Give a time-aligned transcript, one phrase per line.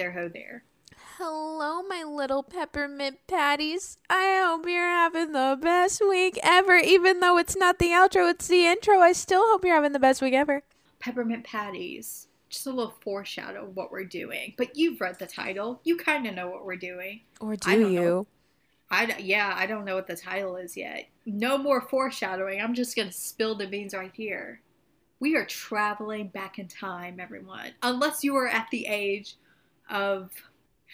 [0.00, 0.64] There, ho there.
[1.18, 3.98] Hello, my little peppermint patties.
[4.08, 6.76] I hope you're having the best week ever.
[6.76, 9.00] Even though it's not the outro, it's the intro.
[9.00, 10.62] I still hope you're having the best week ever.
[11.00, 12.28] Peppermint patties.
[12.48, 14.54] Just a little foreshadow of what we're doing.
[14.56, 15.82] But you've read the title.
[15.84, 17.20] You kind of know what we're doing.
[17.38, 17.88] Or I do know.
[17.88, 18.26] you?
[18.90, 21.08] I d- yeah, I don't know what the title is yet.
[21.26, 22.58] No more foreshadowing.
[22.58, 24.62] I'm just gonna spill the beans right here.
[25.18, 27.72] We are traveling back in time, everyone.
[27.82, 29.36] Unless you are at the age
[29.90, 30.30] of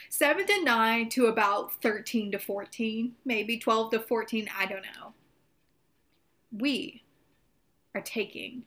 [0.09, 4.49] seven to nine to about thirteen to fourteen, maybe twelve to fourteen.
[4.59, 5.13] I don't know.
[6.57, 7.03] We
[7.95, 8.63] are taking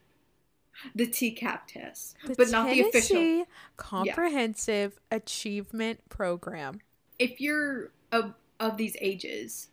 [0.96, 3.16] the TCAP test, The but not the official.
[3.18, 3.46] Tennessee
[3.78, 6.82] Comprehensive Achievement Program.
[7.18, 9.68] if you're of of these ages,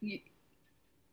[0.00, 0.20] you,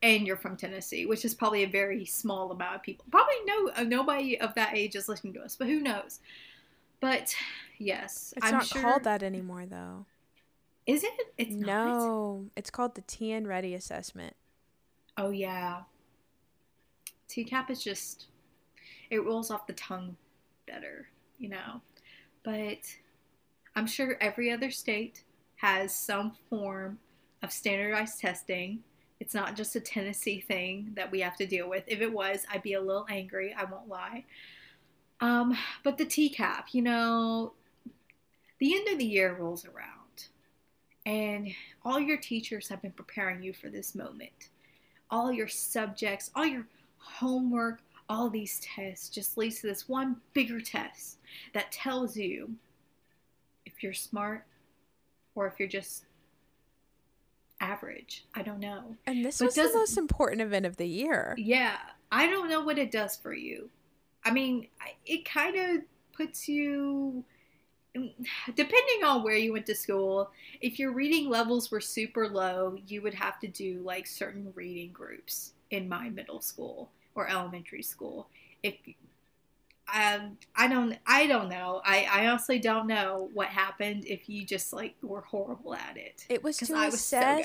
[0.04, 3.84] and you're from Tennessee, which is probably a very small amount of people, probably no
[3.84, 6.20] nobody of that age is listening to us, but who knows?
[7.02, 7.36] But
[7.80, 8.82] yes, It's I'm not sure.
[8.82, 10.06] called that anymore, though.
[10.88, 11.12] Is it?
[11.38, 11.68] It's not.
[11.68, 14.36] no, it's called the TN Ready Assessment.
[15.18, 15.82] Oh yeah.
[17.30, 18.28] TCAP is just
[19.10, 20.16] it rolls off the tongue
[20.68, 21.82] better, you know.
[22.44, 22.80] But
[23.76, 25.24] I'm sure every other state
[25.58, 27.00] has some form
[27.44, 28.80] of standardized testing.
[29.20, 31.84] It's not just a Tennessee thing that we have to deal with.
[31.88, 34.26] If it was, I'd be a little angry, I won't lie.
[35.22, 37.54] Um, but the TCAP, you know,
[38.60, 40.26] the end of the year rolls around
[41.06, 41.50] and
[41.84, 44.50] all your teachers have been preparing you for this moment
[45.12, 46.66] all your subjects, all your
[46.98, 51.18] homework, all these tests just leads to this one bigger test
[51.54, 52.50] that tells you
[53.66, 54.46] if you're smart
[55.36, 56.06] or if you're just
[57.60, 58.26] average.
[58.34, 58.96] I don't know.
[59.06, 61.36] And this But was the most important event of the year.
[61.38, 61.78] Yeah,
[62.12, 63.70] I don't know what it does for you.
[64.24, 64.68] I mean,
[65.06, 65.82] it kind of
[66.14, 67.24] puts you
[68.56, 73.02] depending on where you went to school if your reading levels were super low you
[73.02, 78.30] would have to do like certain reading groups in my middle school or elementary school.
[78.62, 78.76] If
[79.94, 81.82] um, I don't I don't know.
[81.84, 86.26] I, I honestly don't know what happened if you just like were horrible at it.
[86.30, 87.42] It was to I was so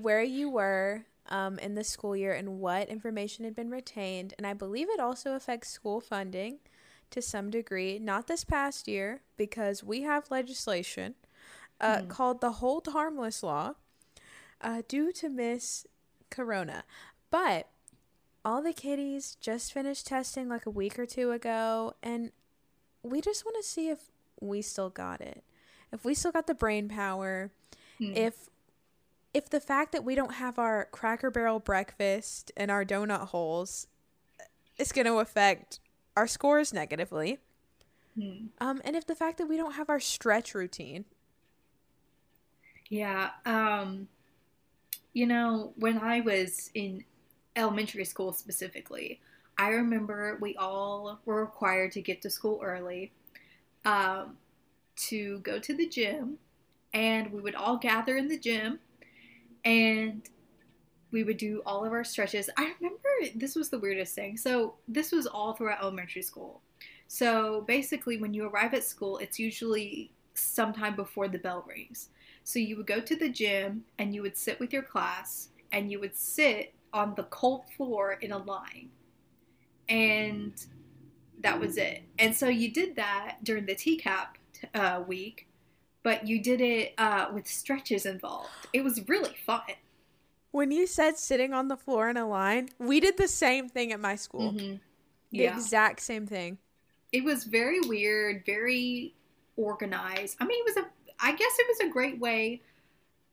[0.00, 4.34] where you were um, in the school year and what information had been retained.
[4.36, 6.58] And I believe it also affects school funding
[7.10, 7.98] to some degree.
[7.98, 11.14] Not this past year, because we have legislation
[11.80, 12.08] uh, Mhm.
[12.08, 13.74] called the Hold Harmless Law
[14.60, 15.86] uh, due to Miss
[16.28, 16.84] Corona.
[17.30, 17.68] But
[18.44, 22.32] all the kiddies just finished testing like a week or two ago, and
[23.02, 25.42] we just want to see if we still got it.
[25.90, 27.50] If we still got the brain power,
[27.98, 28.12] Hmm.
[28.14, 28.49] if
[29.32, 33.86] if the fact that we don't have our cracker barrel breakfast and our donut holes
[34.78, 35.80] is going to affect
[36.16, 37.38] our scores negatively
[38.16, 38.50] Hmm.
[38.60, 41.04] um and if the fact that we don't have our stretch routine
[42.88, 43.30] Yeah.
[43.46, 44.08] Um,
[45.12, 47.04] you know, when I was in
[47.56, 49.20] elementary school specifically,
[49.58, 53.12] I remember we all were required to get to school early
[53.84, 54.38] um,
[55.08, 56.38] to go to the gym,
[56.94, 58.80] and we would all gather in the gym
[59.64, 60.22] and
[61.10, 62.48] we would do all of our stretches.
[62.56, 64.36] I remember this was the weirdest thing.
[64.36, 66.62] So, this was all throughout elementary school.
[67.08, 72.08] So, basically, when you arrive at school, it's usually sometime before the bell rings.
[72.44, 75.90] So you would go to the gym and you would sit with your class and
[75.90, 78.88] you would sit on the cold floor in a line.
[79.88, 80.54] And
[81.40, 82.02] that was it.
[82.18, 84.26] And so you did that during the TCAP
[84.74, 85.46] uh, week,
[86.02, 88.48] but you did it uh, with stretches involved.
[88.72, 89.62] It was really fun.
[90.52, 93.92] when you said sitting on the floor in a line we did the same thing
[93.92, 94.80] at my school Mhm.
[95.30, 95.54] the Yeah.
[95.54, 96.58] exact same thing
[97.12, 99.14] it was very weird, very
[99.56, 100.36] organized.
[100.40, 100.88] I mean, it was a,
[101.18, 102.62] I guess it was a great way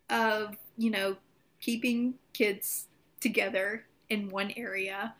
[0.09, 1.17] of, you know,
[1.61, 2.87] keeping kids
[3.19, 5.13] together in one area.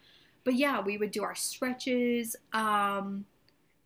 [0.43, 3.25] But yeah, we would do our stretches, um,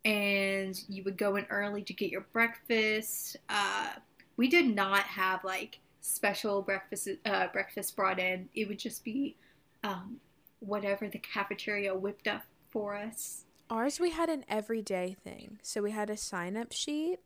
[0.06, 3.38] and you would go in early to get your breakfast.
[3.50, 3.90] Uh,
[4.38, 8.50] we did not have like special breakfast, uh, breakfast brought in.
[8.56, 9.36] It would just be,
[9.84, 10.20] um,
[10.60, 13.46] whatever the cafeteria whipped up for us.
[13.70, 15.60] Ours, we had an everyday thing.
[15.62, 17.20] So we had a sign up sheet,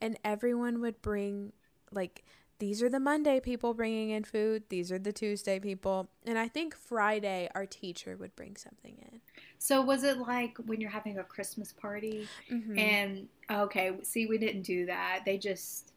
[0.00, 1.52] and everyone would bring,
[1.90, 2.24] like,
[2.60, 6.08] these are the Monday people bringing in food, these are the Tuesday people.
[6.24, 9.20] And I think Friday, our teacher would bring something in.
[9.58, 12.78] So was it like when you're having a Christmas party Mm-hmm.
[12.78, 15.22] and okay, see we didn't do that.
[15.26, 15.92] They just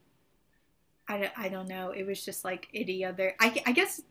[1.08, 1.92] I don't, I don't know.
[1.92, 4.02] It was just like any other I, I guess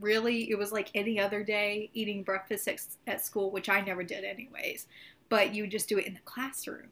[0.00, 4.02] really it was like any other day eating breakfast at, at school, which I never
[4.02, 4.86] did anyways.
[5.28, 6.88] But you just do it in the classroom.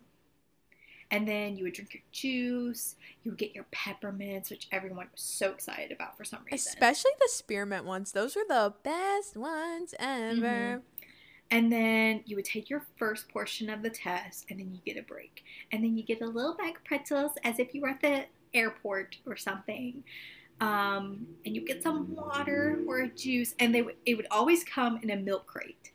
[1.10, 2.96] And then you would drink your juice.
[3.22, 6.56] You would get your peppermints, which everyone was so excited about for some reason.
[6.56, 8.12] Especially the spearmint ones.
[8.12, 10.80] Those were the best ones ever.
[10.80, 10.82] Mhm.
[11.48, 15.00] And then you would take your first portion of the test, and then you get
[15.00, 15.44] a break.
[15.70, 18.26] And then you get a little bag of pretzels as if you were at the
[18.52, 20.02] airport or something.
[20.60, 24.64] Um, and you get some water or a juice, and they would, it would always
[24.64, 25.92] come in a milk crate.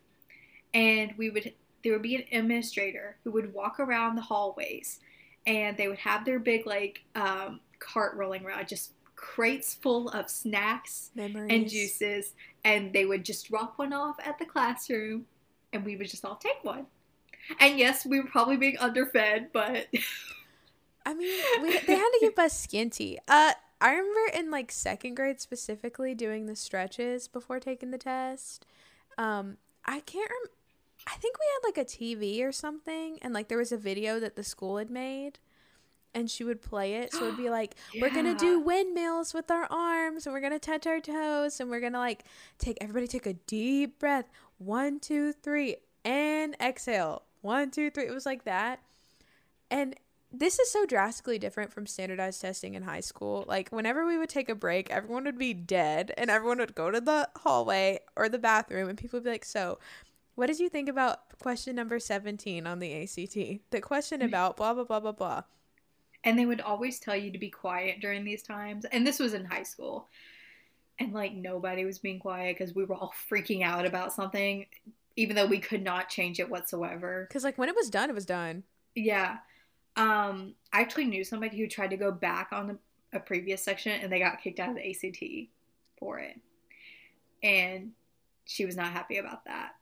[0.73, 1.53] And we would
[1.83, 4.99] there would be an administrator who would walk around the hallways,
[5.45, 10.29] and they would have their big like um, cart rolling around, just crates full of
[10.29, 11.47] snacks Memories.
[11.51, 12.33] and juices,
[12.63, 15.25] and they would just drop one off at the classroom,
[15.73, 16.85] and we would just all take one.
[17.59, 19.87] And yes, we were probably being underfed, but
[21.05, 23.17] I mean, we, they had to keep us skinty.
[23.27, 28.65] Uh, I remember in like second grade specifically doing the stretches before taking the test.
[29.17, 30.51] Um, I can't rem-
[31.07, 34.19] I think we had like a TV or something, and like there was a video
[34.19, 35.39] that the school had made,
[36.13, 37.13] and she would play it.
[37.13, 40.85] So it'd be like, we're gonna do windmills with our arms, and we're gonna touch
[40.87, 42.25] our toes, and we're gonna like
[42.57, 44.29] take everybody take a deep breath.
[44.57, 47.23] One, two, three, and exhale.
[47.41, 48.05] One, two, three.
[48.05, 48.81] It was like that.
[49.71, 49.95] And
[50.31, 53.43] this is so drastically different from standardized testing in high school.
[53.47, 56.89] Like, whenever we would take a break, everyone would be dead and everyone would go
[56.91, 59.79] to the hallway or the bathroom, and people would be like, So,
[60.41, 63.61] what did you think about question number 17 on the ACT?
[63.69, 65.43] The question about blah, blah, blah, blah, blah.
[66.23, 68.83] and they would always tell you to be quiet during these times.
[68.85, 70.09] And this was in high school.
[70.97, 74.65] And like nobody was being quiet because we were all freaking out about something,
[75.15, 77.27] even though we could not change it whatsoever.
[77.29, 78.63] Because, like, when it was done, it was done.
[78.95, 79.37] Yeah.
[79.95, 82.79] Um, I actually knew somebody who tried to go back on the,
[83.13, 85.51] a previous section and they got kicked out of the ACT
[85.99, 86.39] for it.
[87.43, 87.91] And
[88.45, 89.73] she was not happy about that.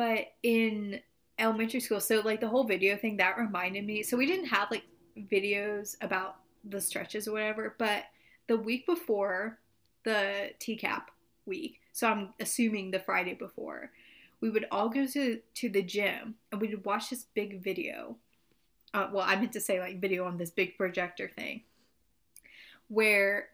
[0.00, 1.00] But in
[1.38, 4.02] elementary school, so like the whole video thing that reminded me.
[4.02, 4.84] So we didn't have like
[5.30, 8.04] videos about the stretches or whatever, but
[8.46, 9.58] the week before
[10.04, 11.02] the TCAP
[11.44, 13.90] week, so I'm assuming the Friday before,
[14.40, 18.16] we would all go to to the gym and we would watch this big video
[18.94, 21.64] uh, well, I meant to say like video on this big projector thing,
[22.88, 23.50] where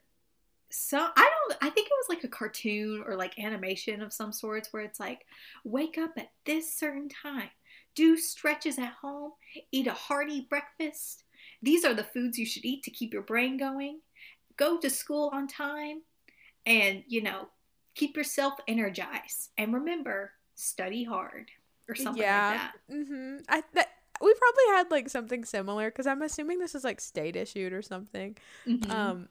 [0.71, 4.33] some I don't I think it was like a cartoon or like animation of some
[4.33, 5.27] sorts where it's like
[5.65, 7.51] wake up at this certain time,
[7.95, 9.33] do stretches at home,
[9.73, 11.25] eat a hearty breakfast.
[11.63, 14.01] These are the foods you should eat to keep your brain going.
[14.57, 16.03] Go to school on time,
[16.65, 17.49] and you know
[17.95, 19.51] keep yourself energized.
[19.59, 21.51] And remember, study hard
[21.89, 22.51] or something yeah.
[22.51, 22.95] like that.
[22.95, 23.37] Mm-hmm.
[23.49, 23.89] I, that,
[24.21, 27.83] we probably had, like, something similar because I'm assuming this is, like, state issued or
[27.83, 28.37] something.
[28.67, 28.91] Mhm.
[28.91, 29.29] Um,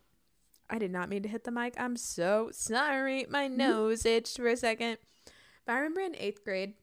[0.70, 1.76] I did not mean to hit the mic.
[1.78, 3.26] I'm so sorry.
[3.30, 3.58] My Mm-hmm.
[3.58, 4.98] nose itched for a second.
[5.66, 6.74] But I remember in eighth grade,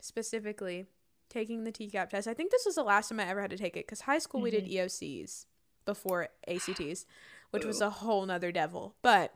[0.00, 0.86] specifically,
[1.28, 2.26] taking the TCAP test.
[2.28, 4.18] I think this was the last time I ever had to take it because high
[4.18, 4.72] school we did Mm-hmm.
[4.86, 5.46] EOCs
[5.84, 7.06] before ACTs,
[7.50, 8.94] which was a whole nother devil.
[9.02, 9.34] But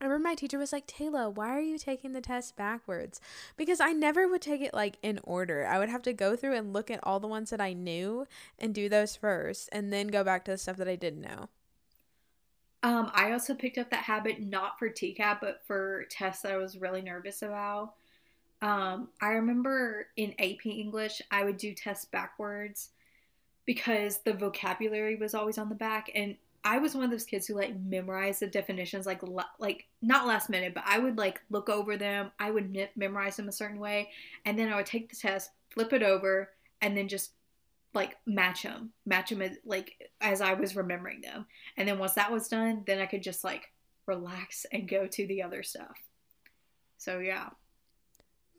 [0.00, 3.20] I remember my teacher was like, Taylor, why are you taking the test backwards?
[3.56, 5.66] Because I never would take it like in order.
[5.66, 8.26] I would have to go through and look at all the ones that I knew
[8.58, 11.48] and do those first and then go back to the stuff that I didn't know.
[12.82, 16.56] Um, I also picked up that habit not for TCAP, but for tests that I
[16.56, 17.94] was really nervous about.
[18.60, 22.90] Um, I remember in AP English, I would do tests backwards
[23.66, 27.46] because the vocabulary was always on the back, and I was one of those kids
[27.46, 29.20] who like memorized the definitions like
[29.58, 32.30] like not last minute, but I would like look over them.
[32.38, 34.10] I would me- memorize them a certain way,
[34.44, 37.32] and then I would take the test, flip it over, and then just
[37.94, 41.46] like match them, match them as, like as I was remembering them.
[41.76, 43.70] And then once that was done, then I could just like
[44.06, 45.98] relax and go to the other stuff.
[46.98, 47.50] So yeah.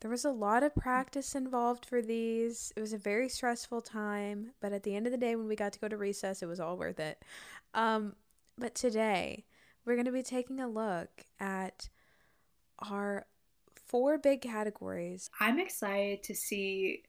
[0.02, 2.74] There was a lot of practice involved for these.
[2.76, 5.56] It was a very stressful time, but at the end of the day, when we
[5.56, 7.24] got to go to recess, it was all worth it.
[7.74, 8.16] Um,
[8.58, 9.46] but today,
[9.86, 11.88] we're going to be taking a look at
[12.80, 13.26] our
[13.76, 15.30] four big categories.
[15.40, 17.04] I'm excited to see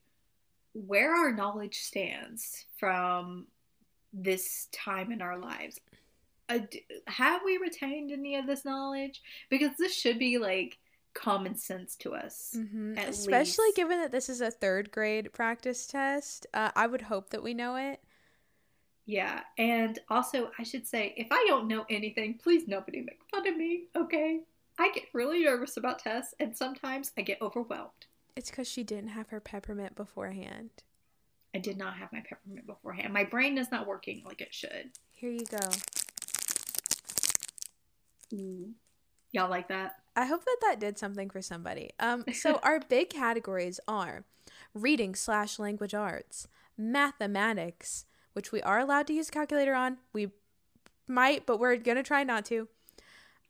[0.75, 3.47] where our knowledge stands from
[4.12, 5.81] this time in our lives.
[6.49, 6.59] Uh,
[7.07, 9.23] have we retained any of this knowledge?
[9.49, 10.78] Because this should be like
[11.14, 12.54] common sense to us.
[12.57, 12.99] Mm-hmm.
[12.99, 13.76] Especially least.
[13.76, 16.47] given that this is a third grade practice test.
[16.52, 18.00] Uh, I would hope that we know it.
[19.07, 23.47] Yeah, and also I should say, if I don't know anything, please nobody make fun
[23.47, 24.40] of me, okay?
[24.78, 28.07] I get really nervous about tests, and sometimes I get overwhelmed.
[28.37, 30.71] It's because she didn't have her peppermint beforehand.
[31.55, 33.12] I did not have my peppermint beforehand.
[33.12, 34.91] My brain is not working like it should.
[35.12, 35.59] Here you go.
[39.31, 39.97] Y'all like that?
[40.17, 41.91] I hope that that did something for somebody.
[42.00, 44.25] Um, so our big categories are
[44.75, 49.99] reading slash language arts, mathematics, which we are allowed to use a calculator on.
[50.12, 50.31] We
[51.07, 52.69] might, but we're going to try not to.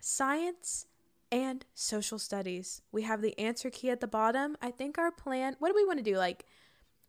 [0.01, 0.87] Science
[1.35, 2.81] and social studies.
[2.93, 4.57] We have the answer key at the bottom.
[4.63, 6.17] I think our plan, what do we want to do?
[6.17, 6.47] Like,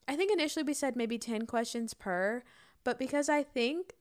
[0.08, 2.42] I think initially we said maybe 10 questions per,
[2.84, 3.94] but because I think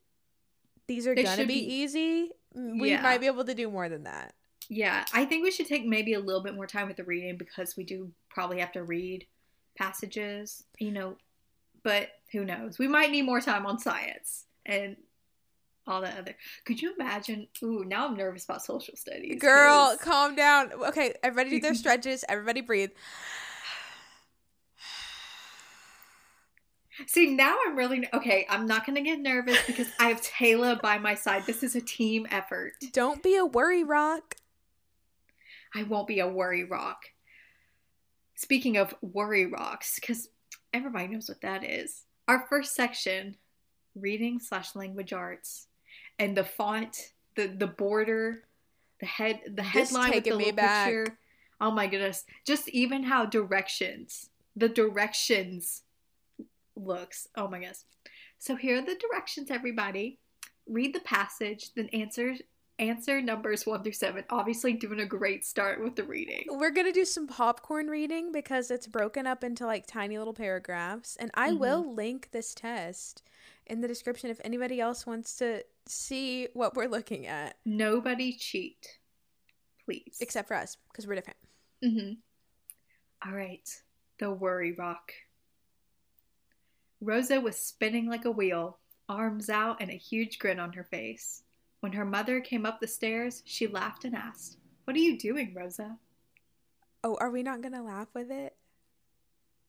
[0.86, 3.02] these are going to be, be, easy, we yeah.
[3.02, 4.32] might be able to do more than that.
[4.70, 7.36] Yeah, I think we should take maybe a little bit more time with the reading
[7.36, 9.26] because we do probably have to read
[9.76, 11.16] passages, you know,
[11.82, 12.78] but who knows?
[12.78, 14.96] We might need more time on science and
[15.86, 16.34] all that other.
[16.64, 17.46] Could you imagine?
[17.62, 19.40] Ooh, now I'm nervous about social studies.
[19.40, 19.98] Girl, cause...
[19.98, 20.72] calm down.
[20.72, 22.24] Okay, everybody do their stretches.
[22.28, 22.90] Everybody breathe.
[27.08, 28.46] See, now I'm really okay.
[28.48, 31.44] I'm not going to get nervous because I have Taylor by my side.
[31.44, 32.72] This is a team effort.
[32.92, 34.36] Don't be a worry rock.
[35.74, 37.06] I won't be a worry rock.
[38.36, 40.28] Speaking of worry rocks, because
[40.72, 42.04] everybody knows what that is.
[42.28, 43.36] Our first section,
[43.96, 45.66] reading slash language arts,
[46.18, 48.44] and the font, the the border,
[49.00, 50.86] the head, the headline with the little back.
[50.86, 51.18] picture.
[51.60, 52.24] Oh my goodness!
[52.46, 55.82] Just even how directions, the directions
[56.76, 57.28] looks.
[57.36, 57.84] Oh my goodness!
[58.38, 60.18] So here are the directions, everybody.
[60.66, 62.34] Read the passage, then answer
[62.78, 64.24] answer numbers one through seven.
[64.30, 66.44] Obviously, doing a great start with the reading.
[66.48, 71.16] We're gonna do some popcorn reading because it's broken up into like tiny little paragraphs,
[71.16, 71.58] and I mm-hmm.
[71.58, 73.22] will link this test
[73.66, 77.56] in the description if anybody else wants to see what we're looking at.
[77.64, 78.98] Nobody cheat,
[79.84, 81.38] please, except for us because we're different.
[81.84, 83.28] Mm-hmm.
[83.28, 83.68] All right,
[84.18, 85.12] the worry rock.
[87.00, 88.78] Rosa was spinning like a wheel,
[89.08, 91.42] arms out and a huge grin on her face.
[91.80, 95.54] When her mother came up the stairs, she laughed and asked, What are you doing,
[95.54, 95.98] Rosa?
[97.02, 98.56] Oh, are we not gonna laugh with it?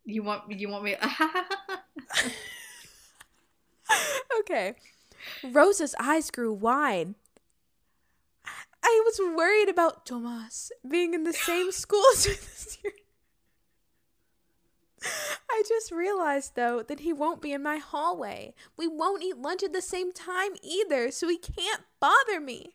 [0.06, 0.96] You want you want me
[4.46, 4.76] Okay.
[5.44, 7.16] Rosa's eyes grew wide.
[8.84, 12.94] I was worried about Tomas being in the same school as this year.
[15.50, 18.54] I just realized though that he won't be in my hallway.
[18.78, 22.75] We won't eat lunch at the same time either, so he can't bother me.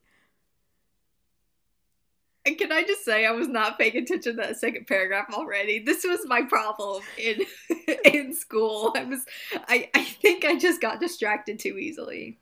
[2.46, 5.78] And can I just say I was not paying attention to that second paragraph already.
[5.78, 7.44] This was my problem in
[8.04, 8.92] in school.
[8.96, 9.24] I was
[9.68, 12.38] I, I think I just got distracted too easily.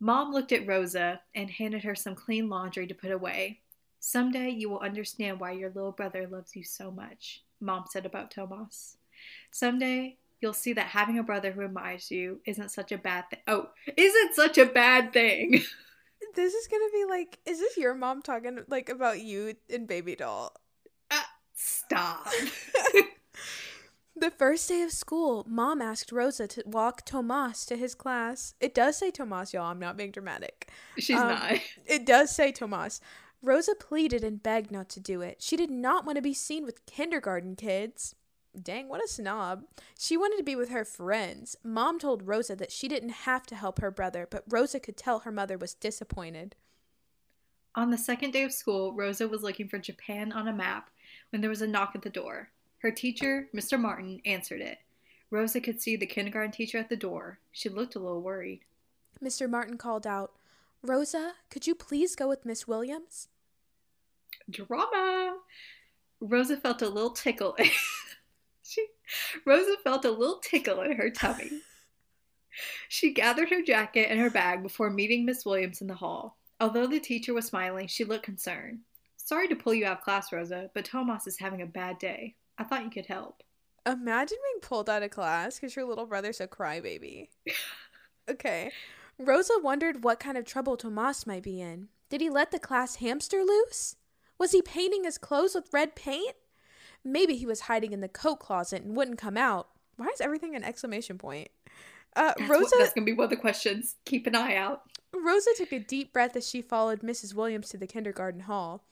[0.00, 3.60] Mom looked at Rosa and handed her some clean laundry to put away.
[4.00, 7.42] Someday you will understand why your little brother loves you so much.
[7.60, 8.96] Mom said about Tomas.
[9.50, 13.40] Someday you'll see that having a brother who admires you isn't such a bad thing.
[13.46, 15.62] Oh, isn't such a bad thing.
[16.38, 20.14] this is gonna be like, is this your mom talking like about you and baby
[20.14, 20.54] doll?
[21.10, 21.20] Uh,
[21.54, 22.28] stop.
[24.16, 28.54] the first day of school, mom asked Rosa to walk Tomas to his class.
[28.60, 29.64] It does say Tomas, y'all.
[29.64, 30.70] I'm not being dramatic.
[30.96, 31.52] She's um, not.
[31.86, 33.00] It does say Tomas.
[33.42, 35.42] Rosa pleaded and begged not to do it.
[35.42, 38.14] She did not want to be seen with kindergarten kids.
[38.62, 39.64] Dang, what a snob.
[39.98, 41.56] She wanted to be with her friends.
[41.62, 45.20] Mom told Rosa that she didn't have to help her brother, but Rosa could tell
[45.20, 46.56] her mother was disappointed.
[47.74, 50.90] On the second day of school, Rosa was looking for Japan on a map
[51.30, 52.48] when there was a knock at the door.
[52.78, 53.78] Her teacher, Mr.
[53.78, 54.78] Martin, answered it.
[55.30, 57.38] Rosa could see the kindergarten teacher at the door.
[57.52, 58.60] She looked a little worried.
[59.22, 59.48] Mr.
[59.48, 60.32] Martin called out,
[60.82, 63.28] Rosa, could you please go with Miss Williams?
[64.48, 65.38] Drama.
[66.20, 67.56] Rosa felt a little tickle.
[69.44, 71.50] Rosa felt a little tickle in her tummy.
[72.88, 76.38] She gathered her jacket and her bag before meeting Miss Williams in the hall.
[76.60, 78.80] Although the teacher was smiling, she looked concerned.
[79.16, 82.34] Sorry to pull you out of class, Rosa, but Tomas is having a bad day.
[82.56, 83.42] I thought you could help.
[83.86, 87.28] Imagine being pulled out of class because your little brother's a crybaby.
[88.30, 88.72] okay.
[89.18, 91.88] Rosa wondered what kind of trouble Tomas might be in.
[92.10, 93.96] Did he let the class hamster loose?
[94.38, 96.34] Was he painting his clothes with red paint?
[97.04, 99.68] Maybe he was hiding in the coat closet and wouldn't come out.
[99.96, 101.48] Why is everything an exclamation point?
[102.14, 102.62] Uh, that's Rosa.
[102.62, 103.96] What, that's gonna be one of the questions.
[104.04, 104.82] Keep an eye out.
[105.14, 107.34] Rosa took a deep breath as she followed Mrs.
[107.34, 108.84] Williams to the kindergarten hall.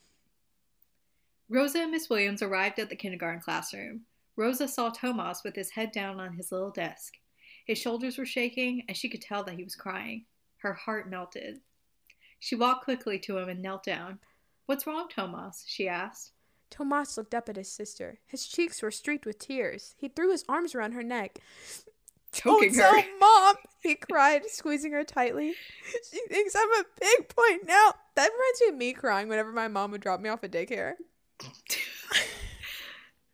[1.49, 4.03] Rosa and Miss Williams arrived at the kindergarten classroom.
[4.35, 7.15] Rosa saw Tomas with his head down on his little desk.
[7.67, 10.25] His shoulders were shaking, and she could tell that he was crying.
[10.59, 11.61] Her heart melted.
[12.39, 14.19] She walked quickly to him and knelt down.
[14.67, 15.65] What's wrong, Tomas?
[15.67, 16.33] she asked.
[16.71, 18.19] Tomas looked up at his sister.
[18.27, 19.95] His cheeks were streaked with tears.
[19.99, 21.39] He threw his arms around her neck.
[22.33, 23.03] Choking Don't her.
[23.03, 25.55] Tell Mom, he cried, squeezing her tightly.
[26.11, 27.95] She thinks I'm a big boy now.
[28.15, 30.95] That reminds me of me crying whenever my mom would drop me off at daycare.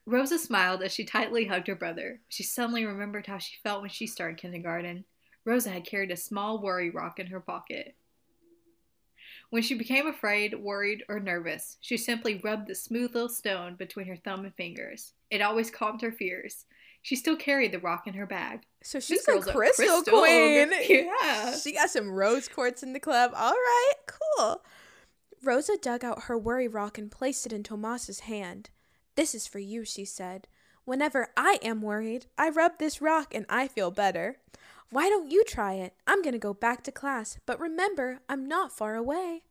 [0.07, 2.21] Rosa smiled as she tightly hugged her brother.
[2.29, 5.05] She suddenly remembered how she felt when she started kindergarten.
[5.45, 7.97] Rosa had carried a small worry rock in her pocket.
[9.53, 14.07] When she became afraid, worried, or nervous, she simply rubbed the smooth little stone between
[14.07, 15.13] her thumb and fingers.
[15.31, 16.65] It always calmed her fears.
[17.03, 18.61] She still carried the rock in her bag.
[18.83, 20.03] So she's a crystal, crystal.
[20.05, 20.71] queen.
[20.89, 21.55] Yeah.
[21.55, 23.33] She got some rose quartz in the club.
[23.37, 24.63] All right, cool.
[25.45, 28.71] Rosa dug out her worry rock and placed it in Tomas's hand.
[29.17, 30.49] This is for you, she said.
[30.87, 34.39] Whenever I am worried, I rub this rock and I feel better.
[34.93, 35.95] Why don't you try it?
[36.07, 39.45] I'm going to go back to class, but remember, I'm not far away.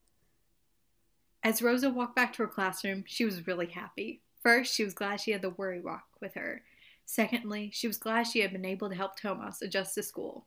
[1.42, 4.22] As Rosa walked back to her classroom, she was really happy.
[4.44, 6.62] First, she was glad she had the worry rock with her.
[7.08, 10.46] Secondly, she was glad she had been able to help Tomas adjust to school.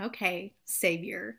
[0.00, 1.36] Okay, savior.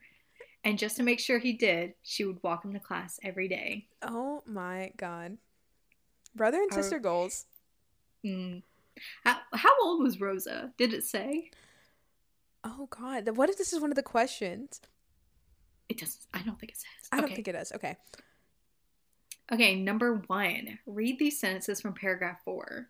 [0.64, 3.88] And just to make sure he did, she would walk him to class every day.
[4.02, 5.38] Oh my god.
[6.34, 7.48] Brother and Our- sister goals.
[8.26, 8.64] Mm.
[9.26, 10.72] How, how old was Rosa?
[10.78, 11.52] Did it say?
[12.64, 13.38] Oh god.
[13.38, 14.82] What if this is one of the questions?
[15.88, 16.26] It doesn't.
[16.34, 17.10] I don't think it says.
[17.12, 17.36] I don't Okay.
[17.36, 17.72] think does.
[17.74, 17.98] Okay.
[19.52, 20.80] Okay, number one.
[20.86, 22.90] Read these sentences from paragraph four.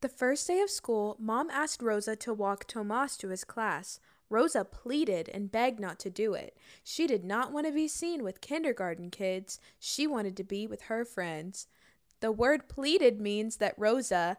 [0.00, 4.00] The first day of school, Mom asked Rosa to walk Tomas to his class.
[4.28, 6.56] Rosa pleaded and begged not to do it.
[6.82, 9.60] She did not want to be seen with kindergarten kids.
[9.78, 11.68] She wanted to be with her friends.
[12.20, 14.38] The word pleaded means that Rosa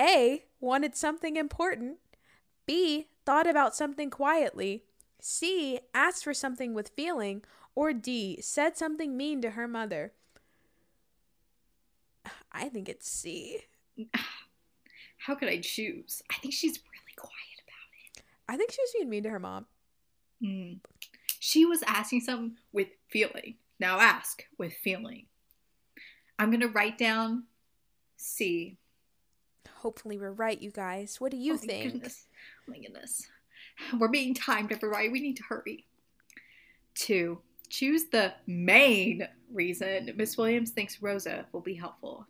[0.00, 0.44] A.
[0.58, 1.98] wanted something important,
[2.64, 3.08] B.
[3.26, 4.84] thought about something quietly,
[5.20, 5.80] C.
[5.92, 7.42] asked for something with feeling,
[7.74, 8.40] or D.
[8.40, 10.12] said something mean to her mother.
[12.52, 13.58] I think it's C.
[15.18, 16.22] How could I choose?
[16.30, 18.22] I think she's really quiet about it.
[18.48, 19.66] I think she was being mean to her mom.
[20.42, 20.78] Mm.
[21.40, 23.56] She was asking something with feeling.
[23.80, 25.26] Now ask with feeling.
[26.38, 27.44] I'm going to write down
[28.16, 28.78] C.
[29.78, 31.20] Hopefully, we're right, you guys.
[31.20, 31.92] What do you oh think?
[31.94, 32.26] goodness.
[32.68, 33.26] Oh my goodness.
[33.98, 35.08] We're being timed, everybody.
[35.08, 35.86] We need to hurry.
[36.94, 37.38] Two.
[37.68, 42.26] Choose the main reason Miss Williams thinks Rosa will be helpful.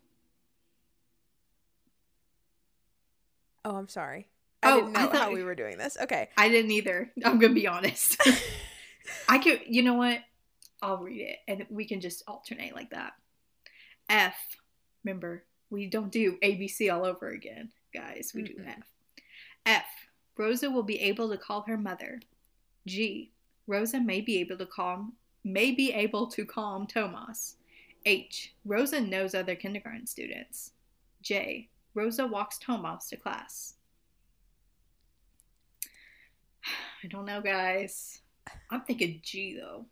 [3.63, 4.27] Oh, I'm sorry.
[4.63, 5.97] I Oh, didn't know I thought- how we were doing this.
[6.01, 6.29] Okay.
[6.37, 7.11] I didn't either.
[7.23, 8.17] I'm going to be honest.
[9.29, 10.19] I could, you know what?
[10.81, 13.13] I'll read it and we can just alternate like that.
[14.09, 14.35] F.
[15.03, 18.31] Remember, we don't do ABC all over again, guys.
[18.33, 18.67] We do Mm-mm.
[18.69, 18.83] F.
[19.65, 19.85] F.
[20.37, 22.19] Rosa will be able to call her mother.
[22.85, 23.31] G.
[23.65, 27.55] Rosa may be able to calm may be able to calm Tomas.
[28.05, 28.53] H.
[28.65, 30.71] Rosa knows other kindergarten students.
[31.21, 31.69] J.
[31.93, 33.75] Rosa walks Tomas to class.
[37.03, 38.21] I don't know, guys.
[38.71, 39.85] I'm thinking G though.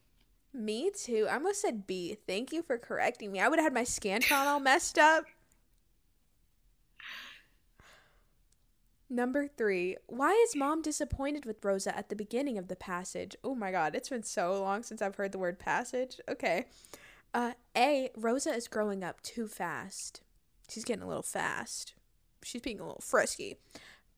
[0.54, 1.28] Me too.
[1.30, 2.18] I almost said B.
[2.28, 3.42] Thank you for correcting me.
[3.42, 5.26] I would have had my Scantron all messed up.
[9.10, 9.98] Number three.
[10.08, 13.36] Why is mom disappointed with Rosa at the beginning of the passage?
[13.44, 16.20] Oh my god, it's been so long since I've heard the word passage.
[16.28, 16.66] Okay.
[17.34, 18.10] Uh, A.
[18.16, 20.22] Rosa is growing up too fast.
[20.70, 21.94] She's getting a little fast.
[22.44, 23.58] She's being a little frisky.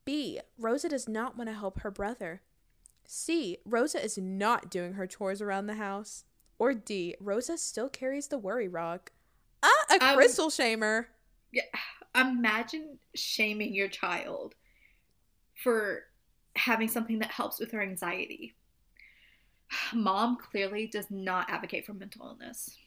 [0.06, 0.40] B.
[0.58, 2.42] Rosa does not want to help her brother.
[3.06, 3.58] C.
[3.66, 6.24] Rosa is not doing her chores around the house.
[6.60, 7.16] Or D.
[7.20, 9.12] Rosa still carries the worry rock.
[9.64, 11.08] Ah, a Um, crystal shamer.
[11.52, 11.64] Yeah,
[12.16, 14.56] imagine shaming your child
[15.64, 16.04] for
[16.56, 18.56] having something that helps with her anxiety.
[19.94, 22.78] Mom clearly does not advocate for mental illness.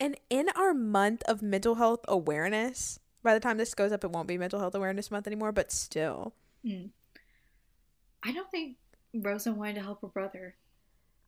[0.00, 4.12] And in our month of mental health awareness, by the time this goes up, it
[4.12, 6.34] won't be mental health awareness month anymore, but still.
[6.64, 6.90] Mm.
[8.22, 8.76] I don't think
[9.14, 10.54] Rosa wanted to help her brother.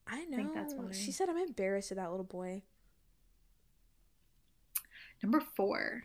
[0.06, 0.36] I know.
[0.36, 0.92] think that's why.
[0.92, 2.62] She said, I'm embarrassed of that little boy.
[5.22, 6.04] Number four.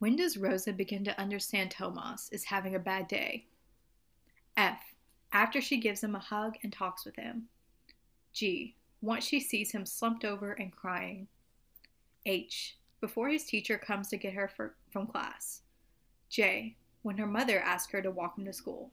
[0.00, 3.46] When does Rosa begin to understand Tomas is having a bad day?
[4.56, 4.80] F.
[5.32, 7.48] After she gives him a hug and talks with him.
[8.32, 8.76] G.
[9.00, 11.26] Once she sees him slumped over and crying.
[12.26, 12.76] H.
[13.00, 15.62] Before his teacher comes to get her for, from class.
[16.30, 16.76] J.
[17.02, 18.90] When her mother asks her to walk him to school.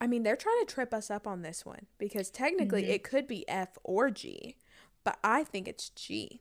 [0.00, 2.88] I mean, they're trying to trip us up on this one because technically Mhm.
[2.88, 4.56] it could be F or G,
[5.04, 6.40] but I think it's G.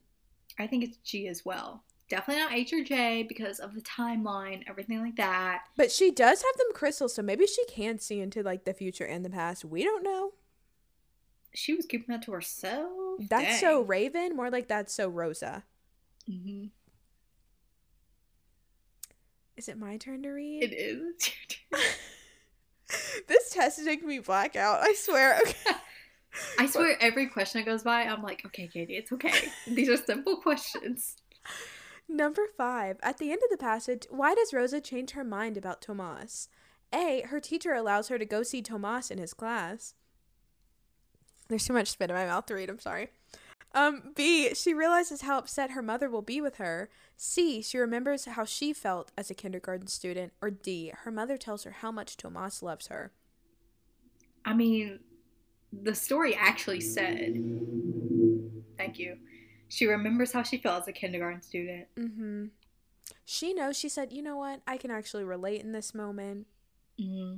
[0.59, 1.83] I think it's G as well.
[2.09, 5.63] Definitely not H or J because of the timeline, everything like that.
[5.75, 9.05] But she does have them crystals, so maybe she can see into like the future
[9.05, 9.65] and the past.
[9.65, 10.33] We don't know.
[11.53, 13.19] She was keeping that to herself.
[13.29, 15.63] That's so Raven, more like that's so Rosa.
[16.25, 16.65] hmm
[19.57, 20.63] Is it my turn to read?
[20.63, 21.31] It is.
[23.27, 24.79] this test is making me black out.
[24.81, 25.39] I swear.
[25.41, 25.71] Okay.
[26.59, 29.33] I swear, every question that goes by, I'm like, okay, Katie, it's okay.
[29.67, 31.15] These are simple questions.
[32.09, 32.97] Number five.
[33.03, 36.49] At the end of the passage, why does Rosa change her mind about Tomas?
[36.93, 37.21] A.
[37.27, 39.93] Her teacher allows her to go see Tomas in his class.
[41.49, 42.69] There's too much spit in my mouth to read.
[42.69, 43.09] I'm sorry.
[43.73, 44.53] Um, B.
[44.53, 46.89] She realizes how upset her mother will be with her.
[47.17, 47.61] C.
[47.61, 50.31] She remembers how she felt as a kindergarten student.
[50.41, 50.93] Or D.
[51.03, 53.11] Her mother tells her how much Tomas loves her.
[54.45, 54.99] I mean,
[55.73, 57.33] the story actually said,
[58.77, 59.17] thank you.
[59.69, 61.87] She remembers how she felt as a kindergarten student.
[61.95, 62.45] Mm-hmm.
[63.25, 63.77] She knows.
[63.77, 64.61] She said, "You know what?
[64.67, 66.47] I can actually relate in this moment."
[66.99, 67.35] Mm-hmm.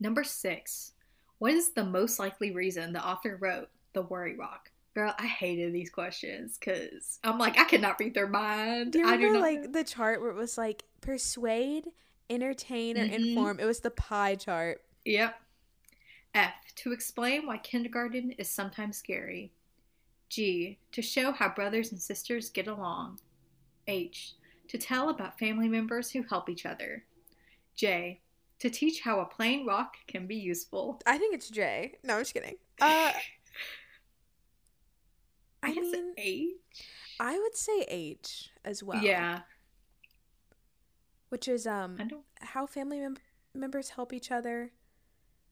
[0.00, 0.92] Number six.
[1.38, 4.70] What is the most likely reason the author wrote the Worry Rock?
[4.94, 8.92] Girl, I hated these questions because I'm like, I cannot read their mind.
[8.92, 11.88] Do you I do remember not like the chart where it was like persuade,
[12.30, 13.12] entertain, or Mhm.
[13.12, 13.60] inform?
[13.60, 14.82] It was the pie chart.
[15.04, 15.38] Yep.
[16.34, 16.54] F.
[16.76, 19.52] To explain why kindergarten is sometimes scary.
[20.28, 20.78] G.
[20.92, 23.20] To show how brothers and sisters get along.
[23.86, 24.34] H.
[24.68, 27.04] To tell about family members who help each other.
[27.76, 28.20] J.
[28.60, 31.00] To teach how a plain rock can be useful.
[31.06, 31.98] I think it's J.
[32.02, 32.56] No, I'm just kidding.
[32.80, 33.12] Uh,
[35.62, 36.48] I I mean, H.
[37.18, 39.02] I would say H as well.
[39.02, 39.40] yeah.
[41.30, 41.96] which is um
[42.40, 43.16] how family mem-
[43.54, 44.72] members help each other.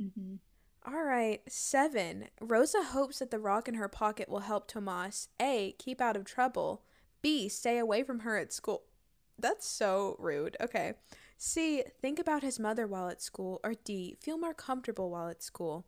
[0.01, 0.39] mhm.
[0.87, 2.29] All right, seven.
[2.40, 5.29] Rosa hopes that the rock in her pocket will help Tomas.
[5.40, 5.75] A.
[5.79, 6.83] Keep out of trouble.
[7.23, 7.49] B.
[7.49, 8.83] Stay away from her at school.
[9.38, 10.57] That's so rude.
[10.61, 10.92] Okay.
[11.38, 11.83] C.
[12.03, 13.61] Think about his mother while at school.
[13.64, 14.16] Or D.
[14.20, 15.87] Feel more comfortable while at school.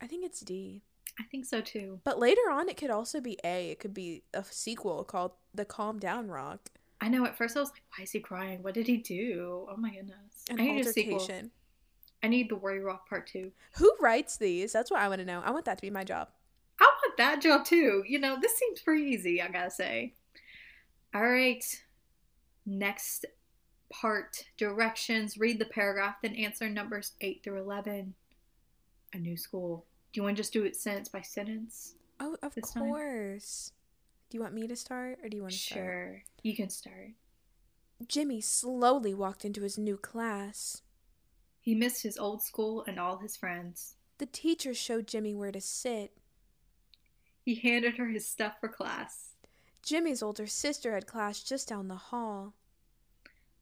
[0.00, 0.82] I think it's D.
[1.20, 2.00] I think so too.
[2.04, 3.70] But later on, it could also be A.
[3.70, 6.70] It could be a sequel called The Calm Down Rock.
[7.02, 7.26] I know.
[7.26, 8.62] At first, I was like, "Why is he crying?
[8.62, 9.66] What did he do?
[9.70, 11.14] Oh my goodness!" An I need a sequel.
[11.20, 11.50] altercation.
[12.22, 13.52] I need the Worry Rock Part Two.
[13.78, 14.72] Who writes these?
[14.72, 15.42] That's what I want to know.
[15.44, 16.28] I want that to be my job.
[16.80, 18.04] I want that job too.
[18.06, 20.14] You know, this seems pretty easy, I gotta say.
[21.14, 21.64] All right.
[22.64, 23.26] Next
[23.90, 25.36] part directions.
[25.36, 28.14] Read the paragraph, then answer numbers 8 through 11.
[29.14, 29.84] A new school.
[30.12, 31.94] Do you want to just do it sentence by sentence?
[32.20, 32.84] Oh, of This time?
[32.84, 33.72] course.
[34.30, 35.80] Do you want me to start or do you want to start?
[35.84, 36.22] Sure.
[36.42, 37.10] You can start.
[38.08, 40.82] Jimmy slowly walked into his new class.
[41.62, 43.94] He missed his old school and all his friends.
[44.18, 46.10] The teacher showed Jimmy where to sit.
[47.44, 49.36] He handed her his stuff for class.
[49.80, 52.54] Jimmy's older sister had class just down the hall.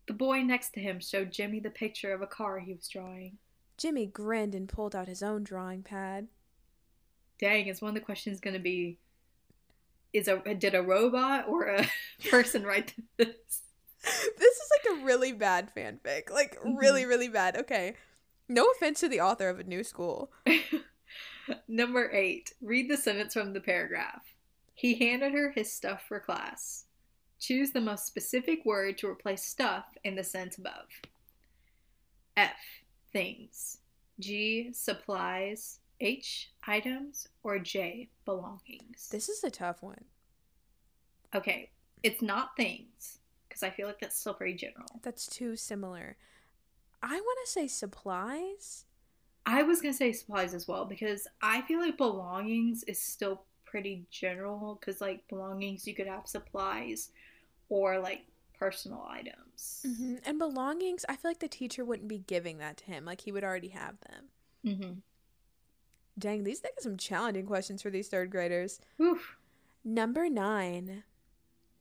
[0.06, 3.36] The boy next to him showed Jimmy the picture of a car he was drawing.
[3.76, 6.28] Jimmy grinned and pulled out his own drawing pad.
[7.38, 8.98] Dang, is one of the questions going to be
[10.14, 11.86] is a did a robot or a
[12.30, 13.60] person write this?
[14.38, 16.30] this is like a really bad fanfic.
[16.30, 17.10] Like, really, mm-hmm.
[17.10, 17.56] really bad.
[17.56, 17.94] Okay.
[18.48, 20.32] No offense to the author of A New School.
[21.68, 22.52] Number 8.
[22.62, 24.22] Read the sentence from the paragraph.
[24.74, 26.86] He handed her his stuff for class.
[27.38, 30.88] Choose the most specific word to replace stuff in the sentence above.
[32.36, 32.56] F.
[33.12, 33.78] Things.
[34.18, 34.70] G.
[34.72, 35.80] Supplies.
[36.00, 36.50] H.
[36.66, 37.28] Items.
[37.42, 38.08] Or J.
[38.24, 39.08] Belongings.
[39.12, 40.04] This is a tough one.
[41.34, 41.70] Okay,
[42.02, 43.19] it's not things
[43.50, 45.00] because I feel like that's still pretty general.
[45.02, 46.16] That's too similar.
[47.02, 48.84] I want to say supplies.
[49.46, 54.04] I was gonna say supplies as well because I feel like belongings is still pretty
[54.10, 57.10] general because like belongings you could have supplies
[57.68, 58.26] or like
[58.58, 59.84] personal items.
[59.98, 63.04] hmm And belongings, I feel like the teacher wouldn't be giving that to him.
[63.04, 64.24] Like he would already have them.
[64.66, 64.92] Mm-hmm.
[66.18, 68.80] Dang, these think are some challenging questions for these third graders.
[69.00, 69.38] Oof.
[69.82, 71.04] Number nine.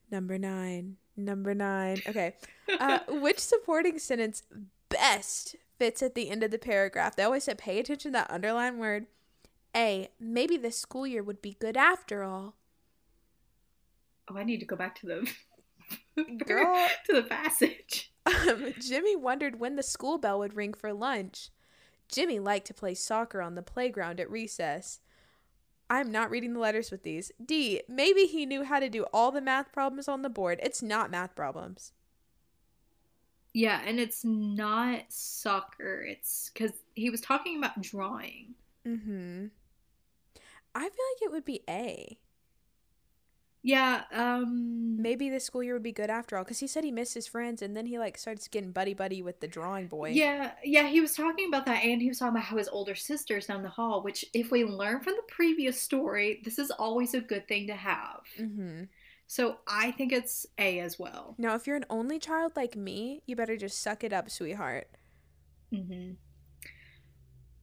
[0.10, 0.96] Number nine.
[1.26, 2.02] Number nine.
[2.08, 2.34] Okay.
[2.80, 4.44] Uh, which supporting sentence
[4.90, 7.16] best fits at the end of the paragraph?
[7.16, 9.08] They always said pay attention to that underline word.
[9.76, 10.10] A.
[10.20, 12.58] Maybe this school year would be good after all.
[14.30, 16.88] Oh, I need to go back to the Girl.
[17.08, 18.12] to the passage.
[18.28, 21.50] Um, Jimmy wondered when the school bell would ring for lunch.
[22.08, 25.00] Jimmy liked to play soccer on the playground at recess.
[25.90, 27.32] I'm not reading the letters with these.
[27.44, 27.82] D.
[27.88, 30.60] Maybe he knew how to do all the math problems on the board.
[30.62, 31.94] It's not math problems.
[33.54, 36.04] Yeah, and it's not soccer.
[36.04, 38.54] It's because he was talking about drawing.
[38.88, 39.48] Mm-hmm.
[40.76, 42.20] I feel like it would be A.
[43.62, 44.04] Yeah.
[44.14, 45.02] Um.
[45.02, 47.28] Maybe the school year would be good after all, because he said he missed his
[47.28, 50.12] friends, and then he like starts getting buddy buddy with the drawing boy.
[50.12, 52.96] Yeah, yeah, he was talking about that, and he was talking about how his older
[52.96, 54.02] sister's down the hall.
[54.02, 57.76] Which, if we learn from the previous story, this is always a good thing to
[57.76, 58.22] have.
[58.40, 58.84] Mm-hmm.
[59.28, 61.36] So I think it's A as well.
[61.38, 64.88] Now, if you're an only child like me, you better just suck it up, sweetheart.
[65.74, 66.14] Mm-hmm.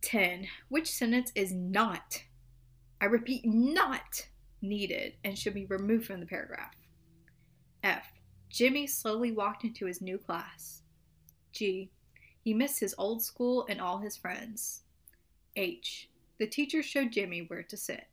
[0.03, 0.47] Ten.
[0.69, 2.23] Which sentence is not?
[3.01, 4.27] I repeat, not
[4.69, 6.75] needed and should be removed from the paragraph.
[7.83, 8.13] F.
[8.49, 10.83] Jimmy slowly walked into his new class.
[11.53, 11.91] G.
[12.43, 14.83] He missed his old school and all his friends.
[15.57, 16.09] H.
[16.39, 18.07] The teacher showed Jimmy where to sit.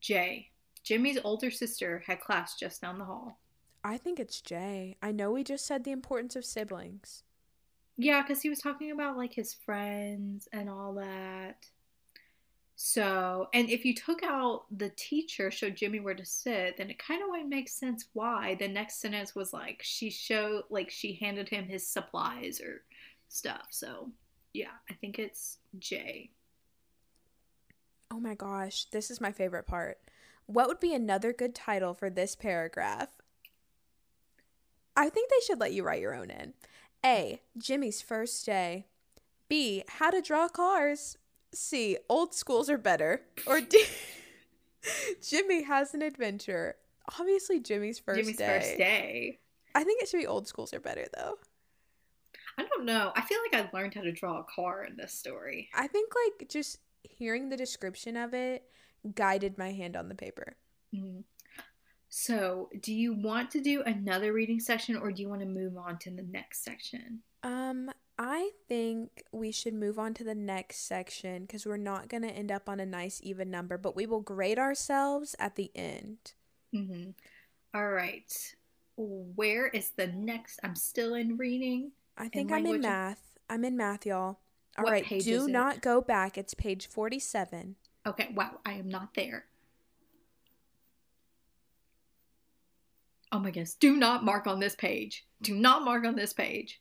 [0.00, 0.50] J.
[0.82, 3.40] Jimmy's older sister had class just down the hall.
[3.82, 4.96] I think it's J.
[5.02, 7.24] I know we just said the importance of siblings.
[7.96, 11.66] Yeah, because he was talking about like his friends and all that.
[12.78, 16.98] So, and if you took out the teacher showed Jimmy where to sit, then it
[16.98, 21.14] kind of would make sense why the next sentence was like she showed like she
[21.14, 22.82] handed him his supplies or
[23.28, 23.68] stuff.
[23.70, 24.10] So,
[24.52, 26.30] yeah, I think it's J.
[28.10, 29.98] Oh my gosh, this is my favorite part.
[30.44, 33.08] What would be another good title for this paragraph?
[34.94, 36.52] I think they should let you write your own in.
[37.04, 37.40] A.
[37.56, 38.86] Jimmy's first day.
[39.48, 39.82] B.
[39.88, 41.16] How to draw cars.
[41.56, 41.98] C.
[42.08, 43.22] Old schools are better.
[43.46, 43.84] Or D.
[45.28, 46.76] Jimmy has an adventure.
[47.18, 48.46] Obviously, Jimmy's first Jimmy's day.
[48.46, 49.38] first day.
[49.74, 51.38] I think it should be old schools are better though.
[52.58, 53.12] I don't know.
[53.14, 55.68] I feel like I learned how to draw a car in this story.
[55.74, 58.64] I think like just hearing the description of it
[59.14, 60.56] guided my hand on the paper.
[60.94, 61.24] Mhm.
[62.08, 65.76] So, do you want to do another reading session or do you want to move
[65.76, 67.22] on to the next section?
[67.42, 72.22] Um, I think we should move on to the next section because we're not going
[72.22, 75.70] to end up on a nice even number, but we will grade ourselves at the
[75.74, 76.32] end.
[76.74, 77.10] Mm-hmm.
[77.74, 78.32] All right.
[78.96, 80.60] Where is the next?
[80.62, 81.92] I'm still in reading.
[82.16, 83.38] I think I'm in math.
[83.50, 84.38] I'm in math, y'all.
[84.78, 86.38] All What right, do not go back.
[86.38, 87.76] It's page 47.
[88.06, 89.44] Okay, wow, I am not there.
[93.32, 93.74] Oh my goodness.
[93.74, 95.26] Do not mark on this page.
[95.42, 96.80] Do not mark on this page.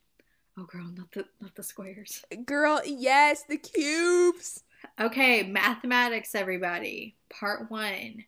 [0.58, 2.24] Oh girl, not the not the squares.
[2.46, 4.64] Girl, yes, the cubes.
[5.00, 7.16] Okay, mathematics everybody.
[7.30, 8.24] Part 1.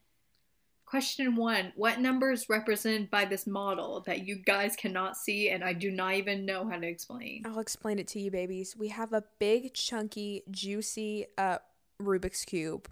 [0.86, 1.74] Question 1.
[1.76, 6.14] What numbers represented by this model that you guys cannot see and I do not
[6.16, 7.44] even know how to explain?
[7.46, 8.76] I'll explain it to you, babies.
[8.78, 11.58] We have a big, chunky, juicy uh,
[12.02, 12.90] Rubik's Cube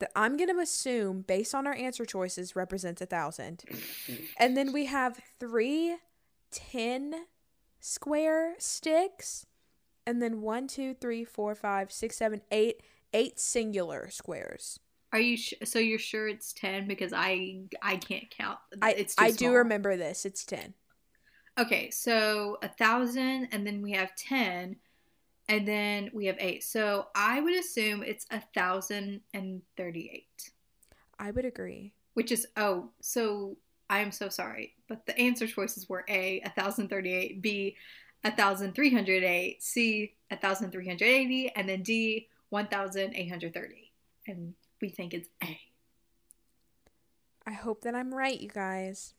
[0.00, 3.62] that I'm going to assume, based on our answer choices, represents a thousand.
[4.38, 5.96] And then we have three,
[6.50, 7.24] ten 10
[7.84, 9.44] square sticks,
[10.06, 12.80] and then one, two, three, four, five, six, seven, eight,
[13.12, 14.80] eight singular squares.
[15.12, 18.58] Are you sh- so you're sure it's 10 because I I can't count.
[18.80, 20.24] I, it's too I do remember this.
[20.24, 20.72] It's 10.
[21.56, 24.74] Okay, so a thousand, and then we have ten,
[25.48, 26.64] and then we have eight.
[26.64, 30.50] So I would assume it's a thousand and thirty-eight,
[31.20, 31.92] I would agree.
[32.14, 33.56] which is oh, so
[33.90, 37.76] I am so sorry, but the answer choices were A, a thousand thirty-eight, B,
[38.24, 42.66] a thousand three hundred eight, C, a thousand three hundred eighty, and then D, one
[42.66, 43.92] thousand eight hundred thirty,
[44.26, 45.58] and we think it's A.
[47.46, 49.12] I hope that I'm right, you guys.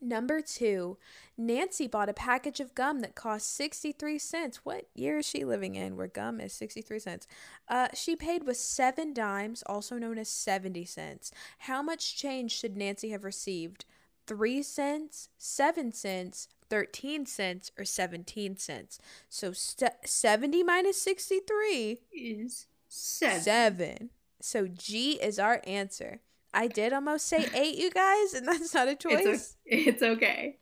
[0.00, 0.98] Number two,
[1.36, 4.60] Nancy bought a package of gum that cost 63 cents.
[4.64, 7.26] What year is she living in where gum is 63 cents?
[7.68, 11.32] Uh, she paid with seven dimes, also known as 70 cents.
[11.58, 13.84] How much change should Nancy have received?
[14.26, 18.98] Three cents, seven cents, 13 cents, or 17 cents?
[19.28, 23.40] So st- 70 minus 63 Is seven.
[23.42, 24.10] Seven.
[24.40, 26.20] So G is our answer.
[26.54, 29.56] I did almost say eight, you guys, and that's not a It's, o- choice.
[29.66, 30.58] it's okay.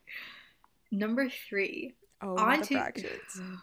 [0.91, 1.95] Number three.
[2.23, 2.79] oh, on Tu-.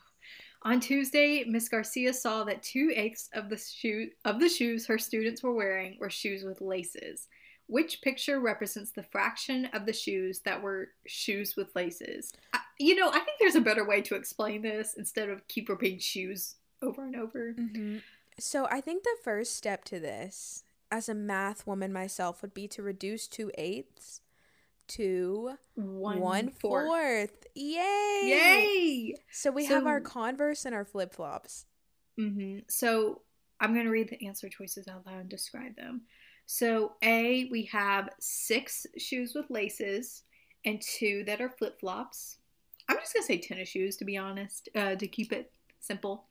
[0.63, 4.97] On Tuesday, Miss Garcia saw that two eighths of the shoe of the shoes her
[4.97, 7.29] students were wearing were shoes with laces.
[7.67, 12.33] Which picture represents the fraction of the shoes that were shoes with laces?
[12.53, 15.69] I, you know, I think there's a better way to explain this instead of keep
[15.69, 17.53] repeating shoes over and over.
[17.53, 17.99] hmm
[18.37, 22.67] So I think the first step to this, as a math woman myself, would be
[22.69, 24.21] to reduce two eighths
[24.89, 26.87] to One, one fourth.
[26.87, 27.45] fourth.
[27.55, 28.21] Yay!
[28.23, 29.15] Yay!
[29.31, 31.65] So we have our Converse and our flip flops.
[32.17, 33.21] hmm So
[33.59, 36.01] I'm going to read the answer choices out loud and describe them.
[36.45, 40.23] So, A, we have six shoes with laces
[40.65, 42.37] and two that are flip flops.
[42.87, 46.25] I'm just going to say tennis shoes to be honest, uh, to keep it simple.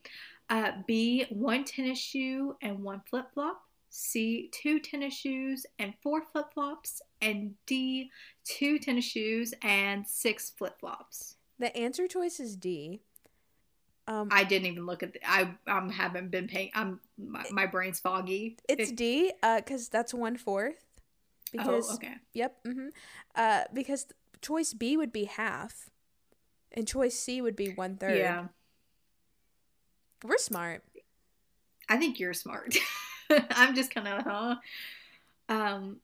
[0.51, 3.61] Uh, B, one tennis shoe and one flip flop.
[3.91, 7.01] C, two tennis shoes and four flip flops.
[7.21, 8.11] And D,
[8.45, 11.37] two tennis shoes and six flip flops.
[11.59, 13.01] The answer choice is D.
[14.07, 17.67] Um, I didn't even look at the, I um haven't been paying I'm my, my
[17.67, 18.57] brain's foggy.
[18.69, 20.85] it's It- D, uh, because that's one fourth.
[21.53, 22.15] Because oh, okay.
[22.35, 22.57] Yep.
[22.67, 22.89] Mm-hmm.
[23.35, 24.07] Uh, because
[24.43, 25.89] choice B would be half,
[26.73, 28.19] and choice C would be one third.
[28.19, 28.47] Yeah.
[30.23, 30.83] We're smart.
[31.89, 32.77] I think you're smart.
[33.51, 34.57] I'm just kind of huh.
[35.49, 36.01] Um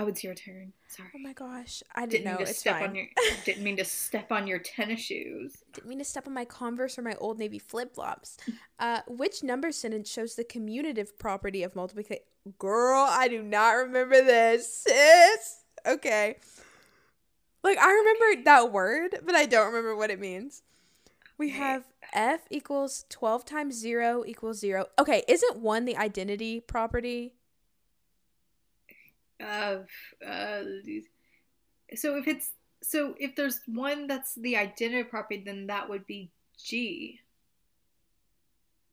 [0.00, 0.72] Oh, it's your turn.
[0.86, 1.08] Sorry.
[1.12, 2.44] Oh my gosh, I didn't, didn't know.
[2.44, 2.90] It's step fine.
[2.90, 3.06] on your
[3.44, 5.56] didn't mean to step on your tennis shoes.
[5.72, 8.36] Didn't mean to step on my Converse or my Old Navy flip flops.
[8.80, 12.22] Uh, which number sentence shows the commutative property of multiplication?
[12.60, 15.64] Girl, I do not remember this, sis.
[15.84, 16.36] Okay.
[17.64, 20.62] Like I remember that word, but I don't remember what it means.
[21.38, 24.86] We have f equals twelve times zero equals zero.
[24.98, 27.34] Okay, isn't one the identity property?
[29.40, 29.86] Of
[30.26, 30.62] uh,
[31.94, 32.50] so if it's
[32.82, 37.20] so if there's one that's the identity property, then that would be G.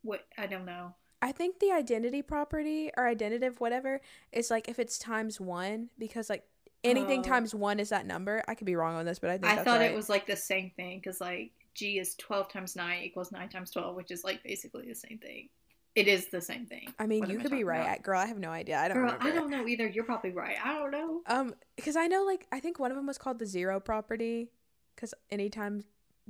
[0.03, 0.93] What I don't know.
[1.23, 6.29] I think the identity property or identitive whatever is like if it's times one because
[6.29, 6.43] like
[6.83, 7.23] anything Oh.
[7.23, 8.43] times one is that number.
[8.47, 9.89] I could be wrong on this, but I think I thought right.
[9.89, 13.49] it was like the same thing because like G is twelve times nine equals nine
[13.49, 15.49] times twelve, which is like basically the same thing.
[15.93, 16.87] It is the same thing.
[16.99, 18.03] I mean, What you could be right, about?
[18.03, 18.19] girl.
[18.19, 18.77] I have no idea.
[18.79, 19.25] I don't Girl, remember.
[19.27, 19.87] I don't know either.
[19.87, 20.57] You're probably right.
[20.61, 21.21] I don't know.
[21.27, 24.49] Um, because I know like I think one of them was called the zero property,
[24.95, 25.83] because anytime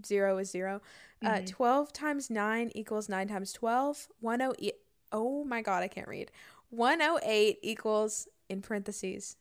[0.06, 0.82] zero is 0
[1.24, 1.48] Uh, Mhm.
[1.48, 4.08] twelve times nine equals nine times twelve.
[4.20, 4.76] One oh eight.
[5.12, 6.32] Oh my god, I can't read.
[6.70, 9.38] One oh eight equals in parentheses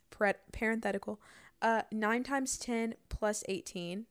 [0.53, 1.21] parenthetical.
[1.61, 4.07] Uh, nine times ten plus eighteen,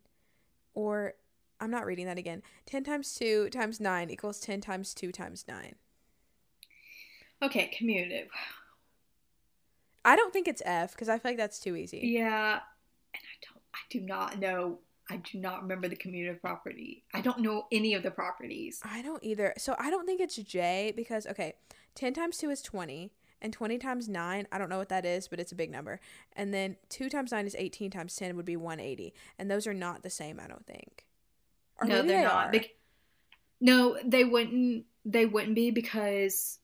[0.76, 1.14] or
[1.64, 2.44] I'm not reading that again.
[2.66, 5.76] Ten times two times nine equals ten times two times nine.
[7.42, 8.28] Okay, commutative.
[10.04, 12.02] I don't think it's F because I feel like that's too easy.
[12.04, 12.60] Yeah,
[13.14, 13.62] and I don't.
[13.74, 14.80] I do not know.
[15.10, 17.06] I do not remember the commutative property.
[17.14, 18.82] I don't know any of the properties.
[18.84, 19.54] I don't either.
[19.58, 21.54] So I don't think it's J because okay,
[21.96, 25.30] ten times two is twenty, and twenty times nine, I don't know what that is,
[25.30, 26.02] but it's a big number.
[26.34, 29.66] And then two times nine is eighteen times ten would be one eighty, and those
[29.66, 30.42] are not the same.
[30.42, 31.06] I don't think.
[31.82, 32.52] Or no, they're they not.
[32.52, 32.76] Bec-
[33.62, 34.86] no, they wouldn't.
[35.06, 36.60] They wouldn't be because.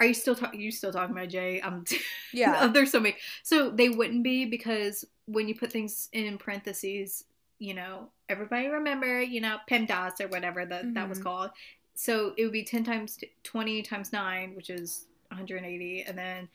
[0.00, 0.60] Are you still talking?
[0.60, 1.60] You still talking about Jay?
[1.62, 1.84] I'm.
[2.32, 2.66] Yeah.
[2.72, 3.16] there's so many.
[3.42, 7.24] So they wouldn't be because when you put things in parentheses,
[7.58, 11.22] you know, everybody remember, you know, PEMDAS or whatever that that was Mhm.
[11.22, 11.50] called.
[11.94, 16.48] So it would be ten times t- twenty times nine, which is 180, and then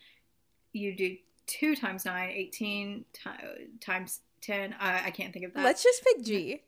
[0.72, 3.30] you do two times nine, 18 ti-
[3.80, 4.74] times ten.
[4.78, 5.64] I, I can't think of that.
[5.64, 6.62] Let's just pick G.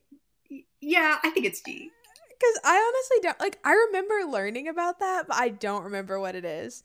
[0.81, 1.91] Yeah, I think it's G.
[2.29, 3.59] Because I honestly don't like.
[3.65, 6.83] I remember learning about that, but I don't remember what it is.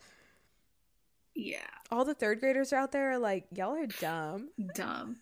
[1.33, 1.59] Yeah,
[1.91, 4.49] All the third graders are out there are like, y'all are dumb.
[4.75, 5.17] dumb.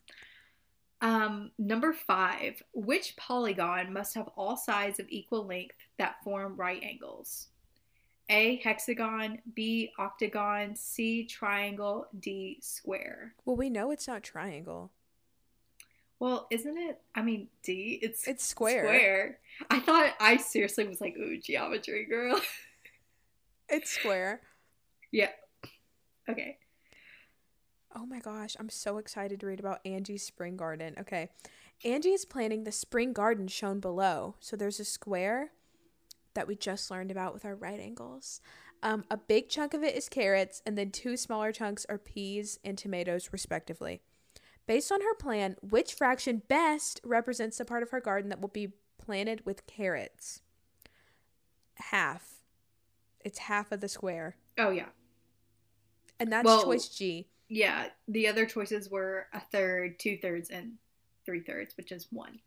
[1.02, 2.62] Um, number five.
[2.74, 7.48] Which polygon must have all sides of equal length that form right angles?
[8.30, 8.58] A.
[8.64, 9.40] Hexagon.
[9.54, 9.92] B.
[10.00, 10.76] Octagon.
[10.76, 11.26] C.
[11.26, 12.08] Triangle.
[12.20, 12.58] D.
[12.62, 13.34] Square.
[13.46, 14.92] Well, we know it's not triangle.
[16.20, 17.00] Well, isn't it?
[17.16, 17.98] I mean, D.
[18.02, 18.84] It's It's square.
[18.84, 19.40] Square.
[19.70, 22.40] I thought I seriously was like, ooh, geometry, girl.
[23.72, 24.42] It's square.
[25.12, 25.30] Yeah.
[26.28, 26.58] Okay.
[27.96, 30.96] Oh my gosh, I'm so excited to read about Angie's spring garden.
[31.00, 31.30] Okay.
[31.86, 34.36] Angie is planning the spring garden shown below.
[34.40, 35.52] So there's a square
[36.34, 38.42] that we just learned about with our right angles.
[38.82, 42.60] Um, a big chunk of it is carrots, and then two smaller chunks are peas
[42.64, 44.02] and tomatoes, respectively.
[44.70, 48.50] Based on her plan, which fraction best represents the part of her garden that will
[48.50, 50.44] be planted with carrots?
[51.78, 52.44] Half.
[53.26, 54.36] It's half of the square.
[54.60, 54.90] Oh yeah,
[56.20, 57.28] And that's Well- choice G.
[57.48, 57.90] yeah.
[58.08, 60.78] The other choices were a third, two thirds, and
[61.26, 62.40] three thirds, which is one.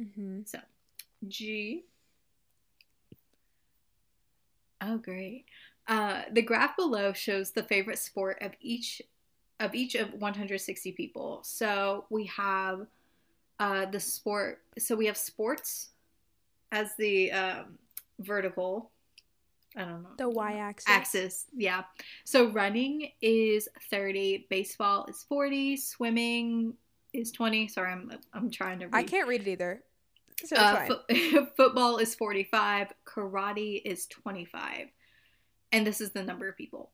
[0.00, 0.40] Mm-hmm.
[0.46, 0.58] So,
[1.28, 1.84] G.
[4.80, 5.44] Oh, great.
[5.86, 9.00] Uh, the graph below shows the favorite sport of each
[9.60, 11.40] of each of 160 people.
[11.42, 12.86] So we have
[13.58, 14.62] uh, the sport.
[14.78, 15.90] So we have sports
[16.72, 17.78] as the um,
[18.20, 18.90] vertical.
[19.76, 20.08] I don't know.
[20.16, 20.88] The y axis.
[20.88, 21.46] axis.
[21.56, 21.82] Yeah.
[22.24, 26.74] So running is 30, baseball is 40, swimming
[27.12, 27.68] is 20.
[27.68, 28.94] Sorry, I'm I'm trying to read.
[28.94, 29.82] I can't read it either.
[30.44, 30.88] So Uh, fine.
[31.36, 34.86] fo- football is 45, karate is 25.
[35.72, 36.90] And this is the number of people.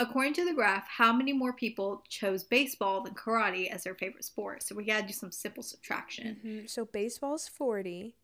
[0.00, 4.24] According to the graph, how many more people chose baseball than karate as their favorite
[4.24, 4.62] sport?
[4.62, 6.40] So we got to do some simple subtraction.
[6.42, 6.70] Mhm.
[6.70, 8.16] So baseball's 40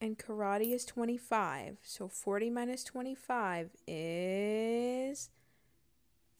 [0.00, 1.78] and karate is 25.
[1.84, 5.30] So 40 minus 25 is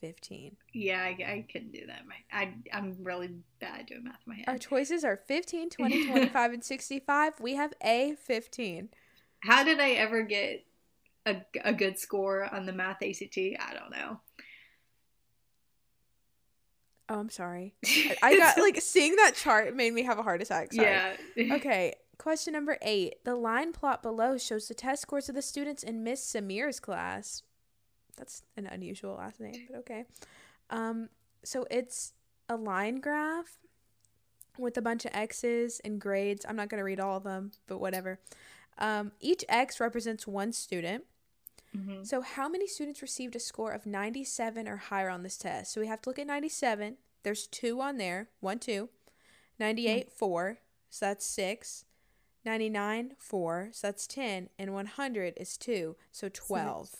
[0.00, 0.56] 15.
[0.72, 2.02] Yeah, I, I couldn't do that.
[2.08, 3.30] My, I, I'm really
[3.60, 4.48] bad at doing math in my head.
[4.48, 7.34] Our choices are 15, 20, 25, and 65.
[7.38, 8.88] We have A 15.
[9.40, 10.64] How did I ever get
[11.26, 13.36] a, a good score on the math ACT?
[13.38, 14.20] I don't know.
[17.08, 17.74] Oh, I'm sorry.
[18.22, 20.72] I- got like seeing that chart made me have a heart attack.
[20.72, 20.88] Sorry.
[20.88, 21.12] yeah.
[21.56, 23.24] Okay, question number eight.
[23.24, 27.42] The line plot below shows the test scores of the students in Miss Samir's class.
[28.16, 30.04] That's an unusual last name, but okay.
[30.68, 31.08] Um,
[31.42, 32.12] so it's
[32.48, 33.58] a line graph
[34.58, 36.44] with a bunch of X's and grades.
[36.48, 38.20] I'm not going to read all of them, but whatever.
[38.78, 41.04] Um, each X represents one student.
[41.76, 42.06] Mhm.
[42.06, 45.72] So, how many students received a score of 97 or higher on this test?
[45.72, 46.98] So, we have to look at 97.
[47.22, 48.88] There's two on there one, two.
[49.58, 50.58] 98, four.
[50.88, 51.84] So, that's six.
[52.44, 53.70] 99, four.
[53.72, 54.48] So, that's 10.
[54.58, 55.96] And 100 is two.
[56.10, 56.96] So, 12.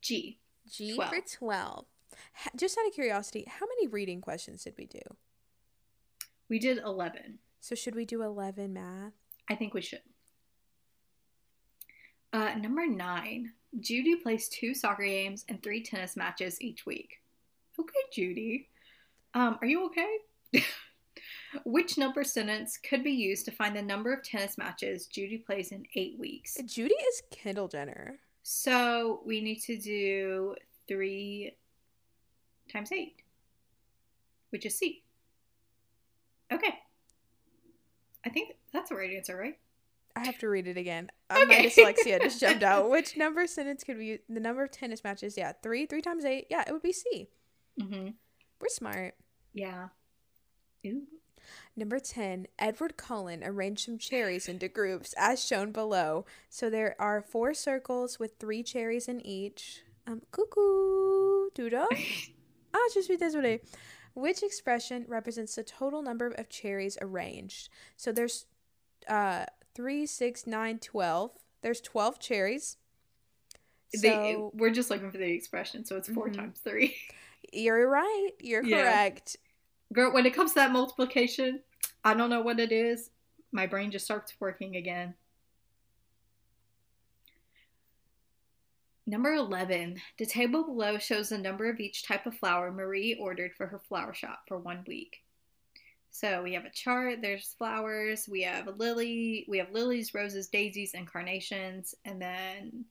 [0.00, 0.40] G.
[0.66, 1.10] G 12.
[1.10, 1.86] for 12.
[2.56, 5.00] Just out of curiosity, how many reading questions did we do?
[6.48, 7.38] We did 11.
[7.60, 9.12] So, should we do 11 math?
[9.48, 10.02] I think we should.
[12.32, 17.20] Uh, number nine, Judy plays two soccer games and three tennis matches each week.
[17.78, 18.68] Okay, Judy.
[19.34, 20.62] Um, are you okay?
[21.64, 25.72] Which number sentence could be used to find the number of tennis matches Judy plays
[25.72, 26.56] in eight weeks?
[26.66, 28.18] Judy is Kendall Jenner.
[28.42, 30.54] So we need to do
[30.86, 31.54] three
[32.70, 33.22] times eight,
[34.50, 35.02] which is C.
[36.52, 36.74] Okay.
[38.24, 39.58] I think that's the right answer, right?
[40.16, 41.10] I have to read it again.
[41.30, 42.88] Uh, My dyslexia just jumped out.
[42.90, 45.36] Which number sentence could we the number of tennis matches?
[45.36, 45.86] Yeah, three.
[45.86, 46.46] Three times eight.
[46.50, 47.28] Yeah, it would be C.
[47.80, 48.08] Mm-hmm.
[48.60, 49.14] We're smart.
[49.52, 49.88] Yeah.
[50.86, 51.02] Ooh.
[51.76, 56.26] Number 10, Edward Cullen arranged some cherries into groups as shown below.
[56.50, 59.82] So there are four circles with three cherries in each.
[60.06, 61.88] Um, cuckoo, doodle.
[62.74, 63.60] Ah, je suis désolée.
[64.14, 67.70] Which expression represents the total number of cherries arranged?
[67.96, 68.44] So there's
[69.08, 69.46] uh,
[69.78, 71.30] 3, 6, 9, 12.
[71.62, 72.78] There's 12 cherries.
[73.96, 76.34] They, So we're just looking for the expression, so it's 4 Mhm.
[76.34, 76.96] times three.
[77.52, 78.30] you're right.
[78.40, 78.76] You're Yeah.
[78.82, 79.36] correct.
[79.92, 81.62] Girl, when it comes to that multiplication,
[82.04, 83.10] I don't know what it is.
[83.52, 85.14] My brain just starts working again.
[89.06, 90.02] Number 11.
[90.18, 93.78] The table below shows the number of each type of flower Marie ordered for her
[93.78, 95.22] flower shop for one week.
[96.18, 100.48] So we have a chart, there's flowers, we have a lily, we have lilies, roses,
[100.48, 102.84] daisies, and carnations, and then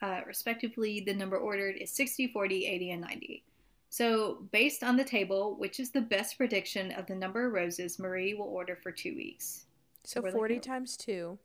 [0.00, 3.44] uh, respectively the number ordered is 60, 40, 80, and 90.
[3.90, 7.98] So, based on the table, which is the best prediction of the number of roses
[7.98, 9.64] Marie will order for two weeks?
[10.04, 11.36] So We're 40 looking times 2.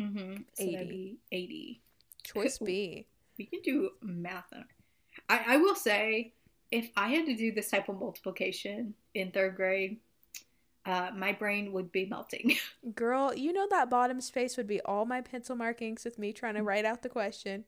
[0.00, 0.42] Mm-hmm.
[0.60, 0.84] 80.
[0.84, 1.80] be 80.
[2.22, 3.04] Choice B.
[3.36, 4.52] We can do math.
[5.28, 6.34] I, I will say,
[6.70, 9.98] if I had to do this type of multiplication in third grade,
[10.88, 12.56] uh, my brain would be melting.
[12.94, 16.54] Girl, you know that bottom space would be all my pencil markings with me trying
[16.54, 17.64] to write out the question.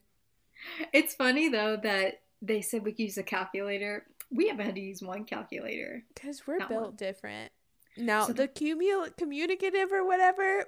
[0.92, 4.06] it's funny, though, that they said we could use a calculator.
[4.30, 6.02] We haven't had to use one calculator.
[6.14, 6.96] Because we're Not built one.
[6.96, 7.52] different.
[7.96, 10.64] Now, So the cumul- communicative or whatever,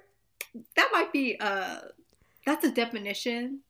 [0.75, 1.79] That might be, uh,
[2.45, 3.61] that's a definition.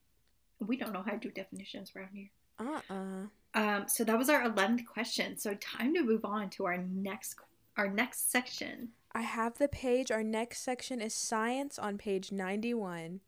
[0.60, 2.30] We don't know how to do definitions around here.
[2.60, 3.28] uh-uh.
[3.56, 5.38] Um, so that was our eleventh question.
[5.38, 7.36] So time to move on to our next
[7.78, 8.90] our next section.
[9.12, 10.12] I have the page.
[10.12, 13.20] Our next section is science on page 91.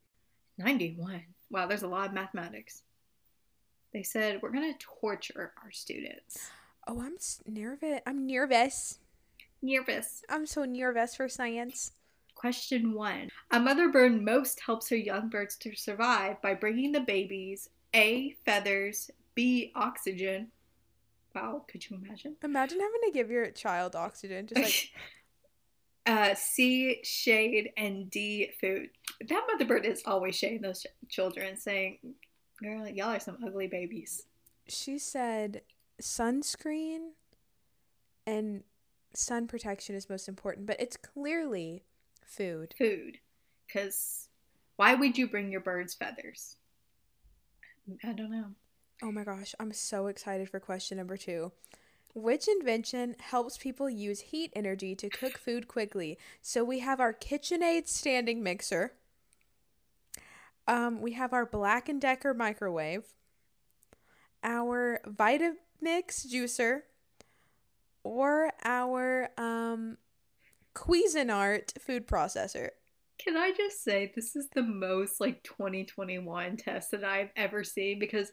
[0.58, 1.24] Ninety one.
[1.52, 2.84] Wow, there's a lot of mathematics.
[3.94, 6.50] They said we're gonna torture our students.
[6.88, 8.00] Oh, I'm nervous.
[8.06, 9.00] I'm nervous.
[9.62, 10.24] Nervous.
[10.30, 11.92] I'm so nervous for science.
[12.36, 13.30] Question one.
[13.52, 18.36] A mother bird most helps her young birds to survive by bringing the babies A.
[18.46, 19.72] Feathers, B.
[19.76, 20.48] Oxygen.
[21.36, 22.38] Wow, could you imagine?
[22.44, 24.48] Imagine having to give your child oxygen.
[24.48, 24.90] Just like,
[26.06, 27.02] uh, C.
[27.04, 28.52] Shade and D.
[28.62, 28.90] Food.
[29.28, 32.00] That mother bird is always shading those ch- children, saying,
[32.64, 34.24] "Girl, y'all are some ugly babies."
[34.68, 35.62] she said
[36.02, 37.12] sunscreen
[38.26, 38.64] and
[39.14, 41.84] sun protection is most important, but it's clearly
[42.26, 42.74] food.
[42.78, 43.20] Food,
[43.68, 44.30] because
[44.76, 46.58] why would you bring your birds feathers?
[48.04, 48.48] I don't know.
[49.04, 51.52] Oh my gosh, I'm so excited for question number two.
[52.14, 56.18] Which invention helps people use heat energy to cook food quickly?
[56.42, 58.94] So we have our KitchenAid standing mixer.
[60.66, 63.04] Um, we have our Black and Decker microwave.
[64.44, 66.84] Our Vitamix juicer,
[68.04, 69.98] or our um,
[70.74, 72.70] Cuisinart food processor.
[73.18, 78.00] Can I just say this is the most like 2021 test that I've ever seen
[78.00, 78.32] because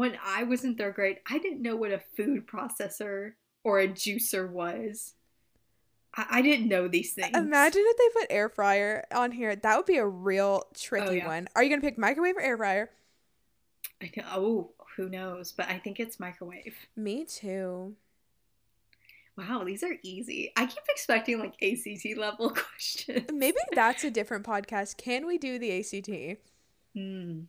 [0.00, 3.32] when I was in third grade, I didn't know what a food processor
[3.64, 5.12] or a juicer was.
[6.16, 7.36] I, I didn't know these things.
[7.36, 9.54] Imagine if they put air fryer on here.
[9.54, 11.26] That would be a real tricky Oh, yeah.
[11.26, 11.48] one.
[11.54, 12.88] Are you gonna pick microwave or air fryer?
[14.00, 15.52] I know, oh, who knows?
[15.52, 16.76] But I think it's microwave.
[16.96, 17.94] Me too.
[19.36, 20.50] Wow, these are easy.
[20.56, 23.26] I keep expecting like ACT level questions.
[23.30, 24.96] Maybe that's a different podcast.
[24.96, 26.38] Can we do the ACT?
[26.96, 27.40] Hmm.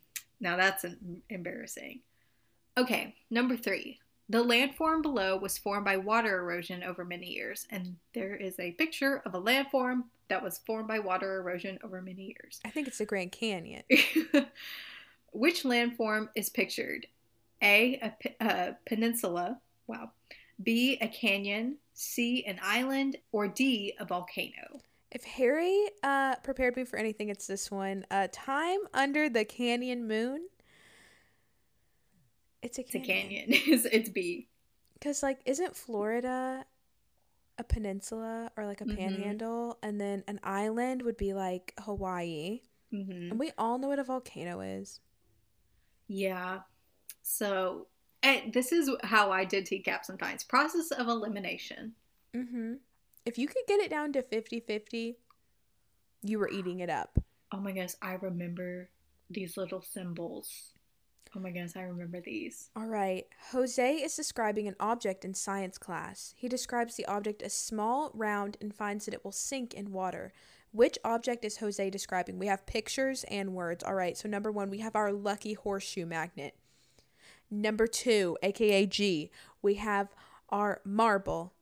[0.42, 0.84] Now that's
[1.30, 2.02] embarrassing.
[2.82, 4.00] Okay, number three.
[4.28, 8.72] The landform below was formed by water erosion over many years, and there is a
[8.72, 12.60] picture of a landform that was formed by water erosion over many years.
[12.66, 13.84] I think it's the Grand Canyon.
[15.32, 17.06] Which landform is pictured?
[17.62, 19.60] A, a, pe- a peninsula.
[19.86, 20.12] Wow.
[20.64, 21.78] B, a canyon.
[21.94, 23.18] C, an island.
[23.32, 24.82] Or D, a volcano.
[25.12, 28.08] If Harry uh, prepared me for anything, it's this one.
[28.10, 30.48] Uh, time under the canyon moon.
[32.62, 33.30] It's a It's a canyon.
[33.30, 33.46] canyon.
[33.68, 34.48] it's, it's B.
[34.94, 36.66] Because, like, isn't Florida
[37.58, 38.98] a peninsula or like a Mhm.
[38.98, 39.78] panhandle?
[39.84, 42.62] And then an island would be like Hawaii.
[42.92, 45.00] hmm And we all know what a volcano is.
[46.08, 46.62] Yeah.
[47.22, 47.88] So
[48.54, 50.44] this is how I did TCAP sometimes.
[50.44, 51.96] Process of elimination.
[52.36, 52.74] Mm-hmm.
[53.26, 55.18] If you could get it down to 50 50,
[56.24, 57.18] you were eating it up.
[57.52, 58.90] Oh my gosh, I remember
[59.30, 60.74] these little symbols.
[61.36, 62.70] Oh my goodness, I remember these.
[62.76, 63.26] All right.
[63.52, 66.34] Jose is describing an object in science class.
[66.36, 70.34] He describes the object as small, round, and finds that it will sink in water.
[70.74, 72.38] Which object is Jose describing?
[72.38, 73.82] We have pictures and words.
[73.84, 74.18] All right.
[74.18, 76.56] So, number one, we have our lucky horseshoe magnet.
[77.50, 80.14] Number two, aka G, we have
[80.50, 81.54] our marble,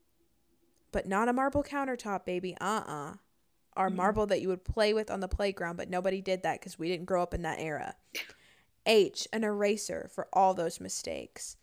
[0.91, 2.55] but not a marble countertop, baby.
[2.59, 3.13] Uh uh
[3.75, 3.95] Our Mhm.
[3.95, 6.87] marble that you would play with on the playground, but nobody did that because we
[6.87, 7.95] didn't grow up in that era.
[8.89, 11.55] H, an eraser for all those mistakes.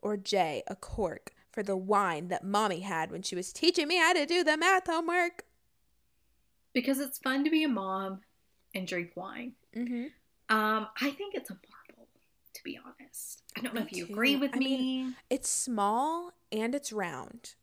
[0.00, 3.98] Or J, a cork for the wine that mommy had when she was teaching me
[3.98, 5.44] how to do the math homework.
[6.72, 8.20] Because it's fun to be a mom
[8.74, 9.52] and drink wine.
[9.76, 10.04] Mm-hmm.
[10.56, 12.08] Um, I think it's a marble,
[12.54, 13.42] to be honest.
[13.56, 14.12] I don't know if you too.
[14.12, 14.64] agree with I me.
[14.78, 17.54] mean- It's small and it's round.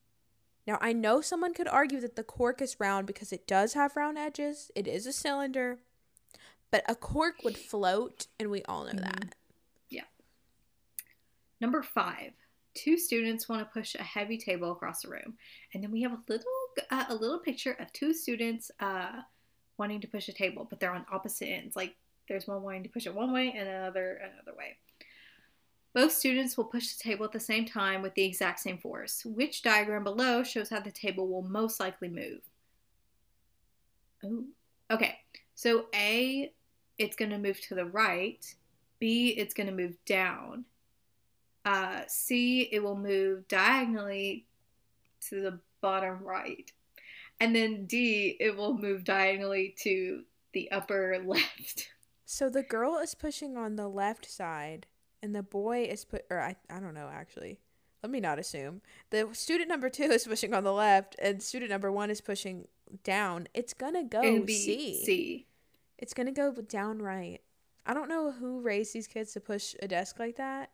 [0.68, 3.96] Now, I know someone could argue that the cork is round because it does have
[3.96, 4.70] round edges.
[4.76, 5.80] It is a cylinder.
[6.72, 9.02] But a cork would float, and we all know Mhm.
[9.02, 9.36] that.
[9.90, 10.04] Yeah.
[11.62, 12.34] Number five,
[12.74, 15.38] two students want to push a heavy table across the room,
[15.74, 16.52] and then we have a little
[16.92, 19.24] uh, a little picture of two students uh,
[19.78, 21.76] wanting to push a table, but they're on opposite ends.
[21.76, 21.96] Like
[22.28, 24.78] there's one wanting to push it one way and another another way.
[25.94, 29.26] Both students will push the table at the same time with the exact same force.
[29.26, 32.42] Which diagram below shows how the table will most likely move?
[34.24, 34.46] Oh,
[34.92, 35.20] okay.
[35.56, 36.54] So A,
[36.98, 38.46] it's going to move to the right.
[39.00, 40.66] B, it's going to move down.
[41.66, 44.46] Uh, C, it will move diagonally
[45.30, 46.72] to the bottom right.
[47.40, 50.24] And then D, it will move diagonally to
[50.54, 51.90] the upper left.
[52.26, 54.88] So the girl is pushing on the left side,
[55.22, 57.60] and the boy is put, or I, I don't know actually.
[58.04, 58.82] Let me not assume.
[59.10, 62.68] The student number two is pushing on the left, and student number one is pushing
[63.04, 63.48] down.
[63.54, 65.04] It's gonna go C.
[65.04, 65.48] C.
[65.98, 67.40] It's gonna go down right.
[67.86, 70.72] I don't know who raised these kids to push a desk like that.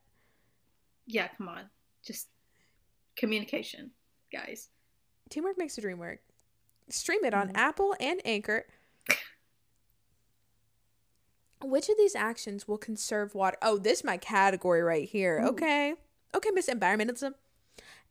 [1.06, 1.70] Yeah, come on.
[2.04, 2.30] Just
[3.16, 3.92] communication,
[4.32, 4.70] guys.
[5.30, 6.20] Teamwork makes the dream work.
[6.90, 7.58] Stream it on Mhm.
[7.58, 8.66] Apple and Anchor.
[11.62, 13.58] Which of these actions will conserve water?
[13.62, 15.40] Oh, this is my category right here.
[15.42, 15.50] Ooh.
[15.50, 15.96] Okay.
[16.36, 17.36] Okay, Miss Environmentalism.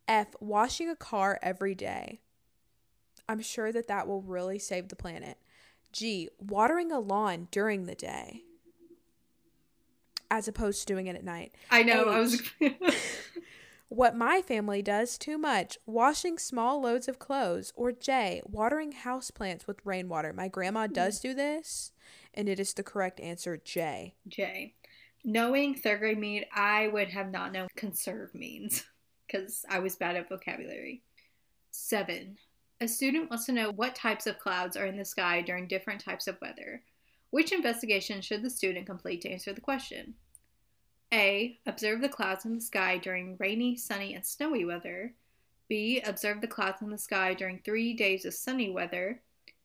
[0.08, 0.34] F.
[0.40, 2.20] Washing a car every day.
[3.28, 5.38] I'm sure that that will really save the planet.
[5.92, 6.28] G.
[6.38, 8.42] Watering a lawn during the day.
[10.30, 11.54] As opposed to doing it at night.
[11.70, 12.04] I know.
[12.04, 12.42] I was.
[13.94, 17.74] What my family does too much, washing small loads of clothes.
[17.76, 20.32] Or J, watering houseplants with rainwater.
[20.32, 20.94] My grandma hmm.
[20.94, 21.92] does do this,
[22.32, 24.14] and it is the correct answer, J.
[24.26, 24.72] J.
[25.24, 28.86] Knowing third grade mean, I would have not known conserve means
[29.26, 31.02] because I was bad at vocabulary.
[31.70, 32.38] Seven.
[32.82, 36.00] A student wants to know what types of clouds are in the sky during different
[36.00, 36.82] types of weather.
[37.30, 40.14] Which investigation should the student complete to answer the question?
[41.14, 41.60] A.
[41.64, 45.14] Observe the clouds in the sky during rainy, sunny, and snowy weather.
[45.68, 46.00] B.
[46.04, 49.20] Observe the clouds in the sky during three days of sunny weather.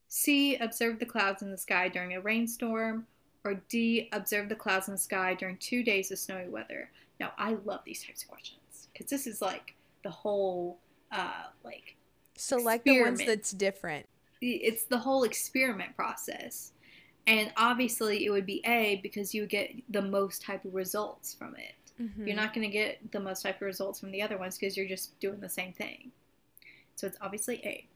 [0.10, 0.56] C.
[0.58, 3.08] Observe the clouds in the sky during a rainstorm.
[3.44, 4.10] Or D.
[4.12, 6.92] Observe the clouds in the sky during two days of snowy weather.
[7.20, 10.78] Now, I love these types of questions because this is like the whole,
[11.12, 11.96] uh, like,
[12.40, 14.08] Select the ones that's different.
[14.42, 16.72] it's the whole experiment process.
[17.26, 21.34] And obviously, it would be A because you would get the most type of results
[21.34, 21.74] from it.
[22.00, 22.28] Mhm.
[22.28, 24.78] You're not going to get the most type of results from the other ones because
[24.78, 26.12] you're just doing the same thing.
[26.96, 27.88] So it's obviously A.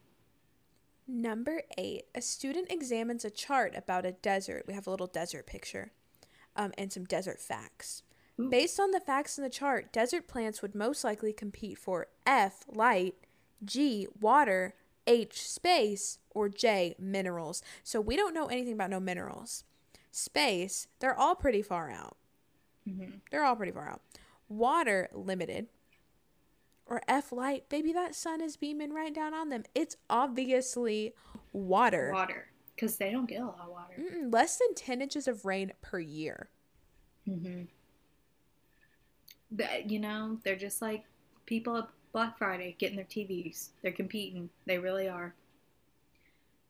[1.07, 4.65] Number eight, a student examines a chart about a desert.
[4.67, 5.91] We have a little desert picture
[6.55, 8.03] um, and some desert facts.
[8.39, 8.49] Ooh.
[8.49, 12.63] Based on the facts in the chart, desert plants would most likely compete for F,
[12.67, 13.15] light,
[13.63, 14.73] G, water,
[15.07, 17.61] H, space, or J, minerals.
[17.83, 19.63] So we don't know anything about no minerals.
[20.11, 22.17] Space, they're all pretty far out.
[22.87, 23.17] Mm-hmm.
[23.31, 24.01] They're all pretty far out.
[24.49, 25.67] Water, limited.
[26.85, 29.63] Or F light, baby, that sun is beaming right down on them.
[29.73, 31.13] It's obviously
[31.53, 32.11] water.
[32.13, 32.47] Water.
[32.75, 33.93] Because they don't get a lot of water.
[33.99, 36.49] Mm-mm, less than 10 inches of rain per year.
[37.27, 37.63] Mm-hmm.
[39.51, 41.03] But, you know, they're just like
[41.45, 43.69] people at Black Friday getting their TVs.
[43.81, 44.49] They're competing.
[44.65, 45.33] They really are.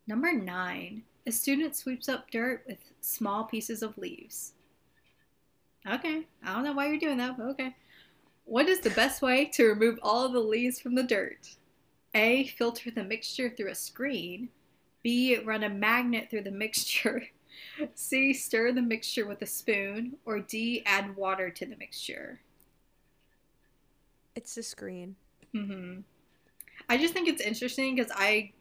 [0.08, 1.04] Number nine.
[1.28, 4.54] A student sweeps up dirt with small pieces of leaves.
[5.88, 6.28] Okay.
[6.44, 7.76] I don't know why you're doing that, but okay.
[8.46, 11.56] What is the best way to remove all the leaves from the dirt?
[12.14, 12.48] A.
[12.48, 14.50] Filter the mixture through a screen.
[15.04, 15.38] B.
[15.38, 17.24] Run a magnet through the mixture.
[17.96, 18.34] C.
[18.34, 20.18] Stir the mixture with a spoon.
[20.26, 20.84] Or D.
[20.86, 22.42] Add water to the mixture.
[24.36, 25.16] It's the screen.
[25.54, 26.00] Hmm
[26.90, 28.52] I just think it's interesting because I,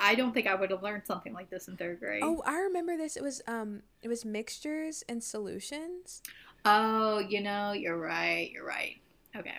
[0.00, 2.22] I don't think I would have learned something like this in third grade.
[2.22, 3.16] Oh, I remember this.
[3.16, 6.22] It was um it was mixtures and solutions.
[6.64, 8.50] Oh, you know, you're right.
[8.52, 9.00] You're right.
[9.36, 9.56] Okay.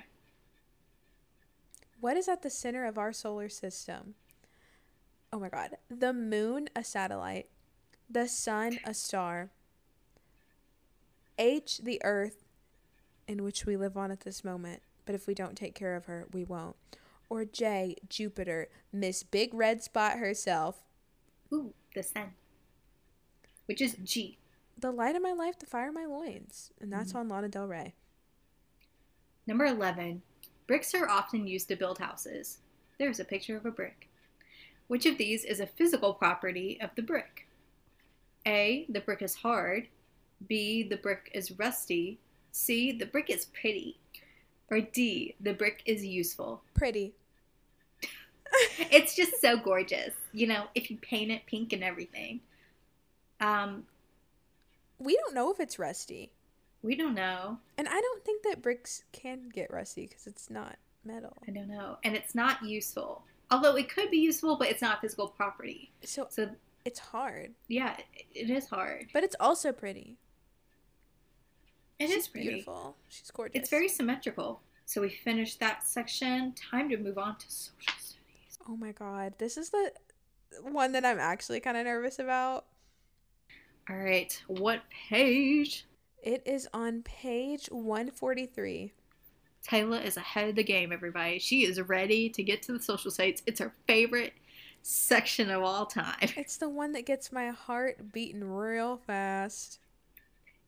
[1.99, 4.15] What is at the center of our solar system?
[5.33, 5.71] Oh my god.
[5.89, 7.49] The moon, a satellite.
[8.09, 9.49] The sun, a star.
[11.37, 12.45] H, the earth,
[13.27, 14.81] in which we live on at this moment.
[15.05, 16.75] But if we don't take care of her, we won't.
[17.29, 20.83] Or J, Jupiter, Miss Big Red Spot herself.
[21.53, 22.31] Ooh, the sun.
[23.65, 24.37] Which is G.
[24.77, 26.71] The light of my life, the fire of my loins.
[26.79, 27.19] And that's mm-hmm.
[27.19, 27.93] on Lana Del Rey.
[29.47, 30.21] Number 11.
[30.67, 32.59] Bricks are often used to build houses.
[32.97, 34.09] There's a picture of a brick.
[34.87, 37.47] Which of these is a physical property of the brick?
[38.45, 38.85] A.
[38.89, 39.87] The brick is hard.
[40.47, 40.83] B.
[40.83, 42.19] The brick is rusty.
[42.51, 42.91] C.
[42.91, 43.99] The brick is pretty.
[44.71, 45.35] Or D.
[45.39, 46.61] The brick is useful.
[46.73, 47.13] Pretty.
[48.79, 50.13] It's just so gorgeous.
[50.31, 52.39] You know, if you paint it pink and everything.
[53.41, 53.85] Um,
[54.99, 56.31] We don't know if it's rusty.
[56.81, 57.57] we don't know.
[57.77, 61.33] And I don't think that bricks can get rusty because it's not metal.
[61.47, 61.97] I don't know.
[62.03, 63.23] And it's not useful.
[63.51, 65.91] Although it could be useful, but it's not a physical property.
[66.03, 66.49] So So
[66.85, 67.97] it's hard, yeah,
[68.33, 69.07] it is hard.
[69.13, 70.15] but it's also pretty.
[71.99, 72.47] It She's is pretty.
[72.49, 72.95] beautiful.
[73.09, 73.61] She's gorgeous.
[73.61, 74.61] It's very symmetrical.
[74.85, 76.53] So we finished that section.
[76.53, 78.59] Time to move on to social studies.
[78.67, 79.91] Oh my god, this is the
[80.61, 82.65] one that I'm actually kind of nervous about.
[83.89, 85.85] All right, what page?
[86.23, 88.93] It is on page 143.
[89.61, 91.39] Taylor is ahead of the game, everybody.
[91.39, 93.41] She is ready to get to the social sites.
[93.45, 94.33] It's her favorite
[94.81, 96.29] section of all time.
[96.35, 99.79] It's the one that gets my heart beating real fast.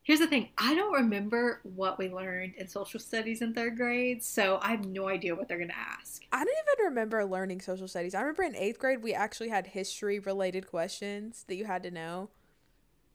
[0.08, 4.24] Here's the thing I don't remember what we learned in social studies in third grade,
[4.24, 6.24] so I have no idea what they're going to ask.
[6.32, 8.16] I don't even remember learning social studies.
[8.16, 11.92] I remember in eighth grade we actually had history related questions that you had to
[11.92, 12.30] know.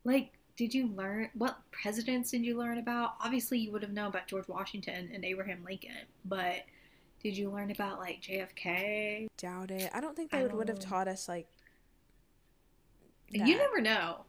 [0.05, 3.15] Like, did you learn what presidents did you learn about?
[3.25, 6.57] Obviously, you would have known about George Washington and Abraham Lincoln, but
[7.23, 9.29] did you learn about like JFK?
[9.39, 9.91] Doubt it.
[9.95, 11.47] I don't think they would, would have taught us like.
[13.31, 14.27] You never know.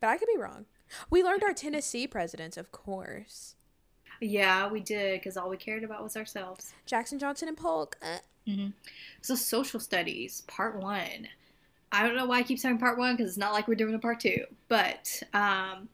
[0.00, 0.66] But I could be wrong.
[1.10, 3.54] We learned our Tennessee presidents, of course.
[4.20, 6.72] Yeah, we did because all we cared about was ourselves.
[6.86, 7.96] Jackson Johnson and Polk.
[8.02, 8.18] Uh,
[9.22, 11.28] So, social studies, part one.
[11.92, 13.94] I don't know why I keep saying part one because it's not like we're doing
[13.94, 14.44] a part two.
[14.68, 15.88] But um,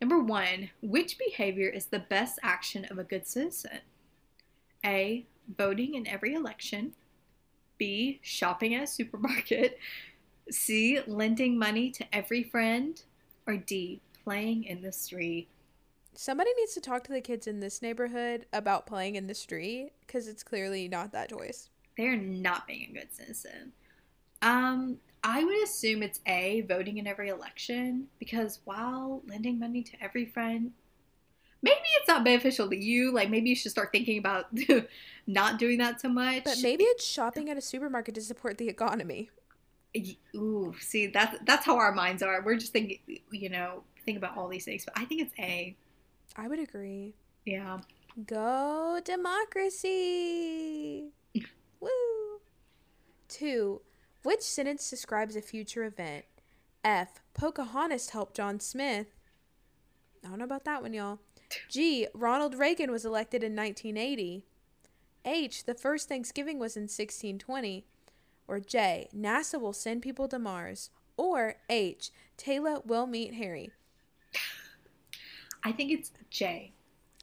[0.00, 3.80] number one, which behavior is the best action of a good citizen?
[4.84, 5.26] A.
[5.56, 6.92] Voting in every election.
[7.78, 8.20] B.
[8.22, 9.78] Shopping at a supermarket.
[10.50, 11.00] C.
[11.06, 13.02] Lending money to every friend.
[13.46, 14.00] Or D.
[14.24, 15.48] Playing in the street.
[16.14, 19.92] Somebody needs to talk to the kids in this neighborhood about playing in the street
[20.06, 21.70] because it's clearly not that choice.
[21.96, 23.72] They're not being a good citizen.
[24.42, 30.02] Um, I would assume it's A, voting in every election, because while lending money to
[30.02, 30.72] every friend,
[31.62, 33.12] maybe it's not beneficial to you.
[33.12, 34.46] Like maybe you should start thinking about
[35.26, 36.44] not doing that so much.
[36.44, 39.30] But maybe it's shopping at a supermarket to support the economy.
[40.34, 42.42] Ooh, see that's that's how our minds are.
[42.42, 42.98] We're just thinking,
[43.30, 44.84] you know, think about all these things.
[44.84, 45.76] But I think it's A.
[46.36, 47.14] I would agree.
[47.44, 47.78] Yeah.
[48.26, 49.92] Go democracy!
[51.80, 52.40] Woo!
[53.28, 53.80] Two.
[54.22, 56.26] Which sentence describes a future event?
[56.84, 57.22] F.
[57.34, 59.06] Pocahontas helped John Smith.
[60.24, 61.18] I don't know about that one, y'all.
[61.68, 62.06] G.
[62.14, 64.44] Ronald Reagan was elected in 1980.
[65.24, 65.64] H.
[65.64, 67.84] The first Thanksgiving was in 1620.
[68.46, 69.08] Or J.
[69.16, 70.90] NASA will send people to Mars.
[71.16, 72.10] Or H.
[72.36, 73.70] Taylor will meet Harry.
[75.64, 76.72] I think it's J.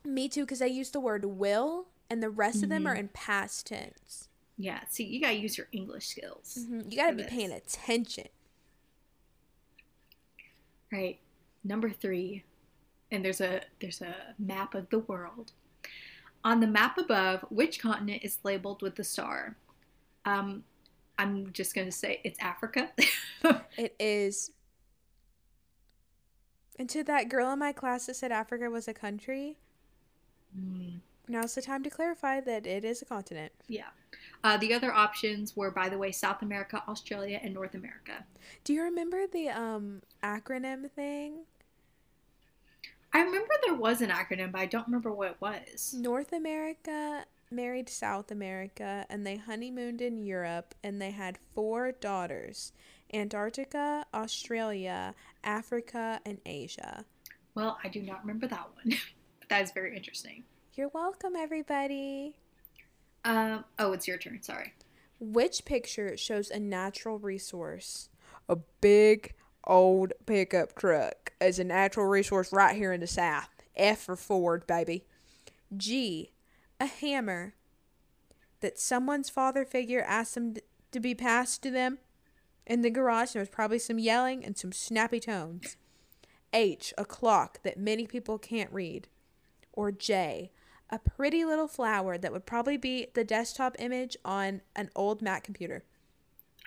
[0.06, 3.10] Me too, because I used the word will, and the rest of them are in
[3.10, 4.30] past tense.
[4.58, 4.82] Yeah.
[4.90, 6.58] See, you gotta use your English skills.
[6.70, 7.32] Mhm, You got to be this.
[7.32, 8.28] paying attention.
[10.92, 11.20] Right.
[11.64, 12.44] Number three,
[13.12, 15.52] and there's a there's a map of the world.
[16.44, 19.58] On the map above, which continent is labeled with the star?
[20.26, 20.64] Um,
[21.18, 22.92] I'm just going to say it's Africa.
[23.78, 24.52] It is.
[26.80, 29.60] And to that girl in my class that said Africa was a country,
[30.54, 31.00] Hmm,
[31.30, 33.54] now's the time to clarify that it is a continent.
[33.68, 33.90] yeah.
[34.44, 38.26] Uh, the other options were, by the way, South America, Australia, and North America.
[38.64, 41.46] Do you remember the um acronym thing?
[43.14, 46.02] I remember there was an acronym, but I don't remember what it was.
[46.02, 52.72] North America married South America and they honeymooned in Europe and they had four daughters
[53.14, 57.06] Antarctica, Australia, Africa, and Asia.
[57.56, 58.98] Well, I do not remember that one.
[59.40, 60.44] but that is very interesting.
[60.76, 62.38] You're welcome, everybody.
[63.26, 64.42] Um, oh, it's your turn.
[64.42, 64.74] Sorry.
[65.20, 68.10] Which picture shows a natural resource?
[68.48, 69.34] A big
[69.66, 73.50] old pickup truck as a natural resource right here in the South.
[73.76, 75.06] F for Ford, baby.
[75.76, 76.32] G,
[76.80, 77.56] a hammer
[78.62, 80.56] that someone's father figure asked them
[80.92, 82.00] to be passed to them
[82.70, 83.32] in the garage.
[83.32, 85.76] There was probably some yelling and some snappy tones.
[86.54, 89.10] H, a clock that many people can't read.
[89.74, 90.52] Or J,
[90.90, 95.44] a pretty little flower that would probably be the desktop image on an old Mac
[95.44, 95.84] computer.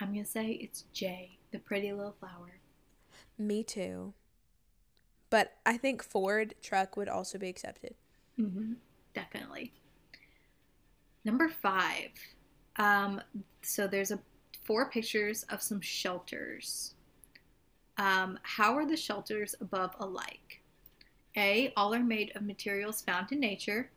[0.01, 2.61] I'm going to say it's J, the pretty little flower.
[3.39, 4.13] Me too.
[5.31, 7.95] But I think Ford truck would also be accepted.
[8.39, 8.75] Mm-hmm.
[9.15, 9.73] Definitely.
[11.25, 12.11] Number five.
[12.77, 13.21] Um,
[13.63, 14.19] so there's a
[14.65, 16.95] four pictures of some shelters.
[17.99, 20.63] Um, how are the shelters above alike?
[21.37, 21.73] A.
[21.77, 23.91] All are made of materials found in nature.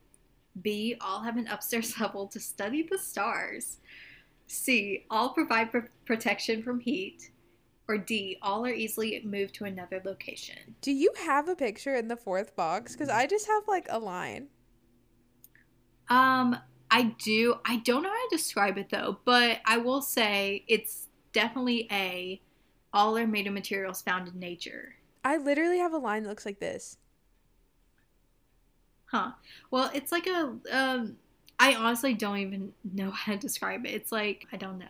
[0.62, 0.96] B.
[1.02, 3.78] All have an upstairs level to study the stars.
[4.48, 5.06] C.
[5.10, 7.32] All provide pr- protection from heat.
[7.88, 8.38] Or D.
[8.42, 10.76] All are easily moved to another location.
[10.82, 12.94] Do you have a picture in the fourth box?
[12.94, 14.48] Because I just have like a line.
[16.10, 16.58] Um,
[16.96, 17.56] I do.
[17.66, 22.42] I don't know how to describe it though, but I will say it's definitely a.
[22.94, 24.96] All are made of materials found in nature.
[25.22, 26.96] I literally have a line that looks like this.
[29.08, 29.32] Huh.
[29.72, 30.56] Well, it's like a.
[30.72, 31.18] Um,
[31.60, 33.90] I honestly don't even know how to describe it.
[33.90, 34.86] It's like I don't know.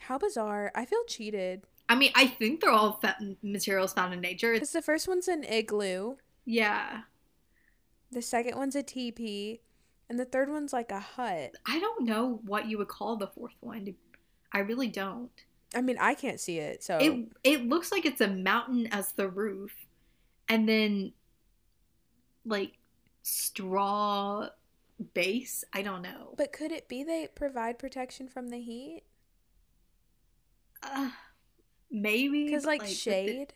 [0.00, 0.72] How bizarre.
[0.74, 1.62] I feel cheated.
[1.88, 4.54] I mean, I think they're all fa- materials found in nature.
[4.54, 7.02] Because the first one's an igloo, yeah.
[8.10, 9.60] the second one's a teepee,
[10.10, 11.52] and the third one's like a hut.
[11.64, 13.94] I don't know what you would call the fourth one.
[14.52, 15.30] I really don't.
[15.74, 16.98] I mean, I can't see it, so.
[16.98, 19.72] It it looks like it's a mountain as the roof,
[20.48, 21.12] and then
[22.44, 22.72] like
[23.22, 24.48] straw
[25.14, 25.64] base.
[25.72, 26.34] I don't know.
[26.36, 29.02] but could it be they provide protection from the heat?
[30.82, 31.10] Uh,
[31.90, 33.54] maybe Because, like, the- shade?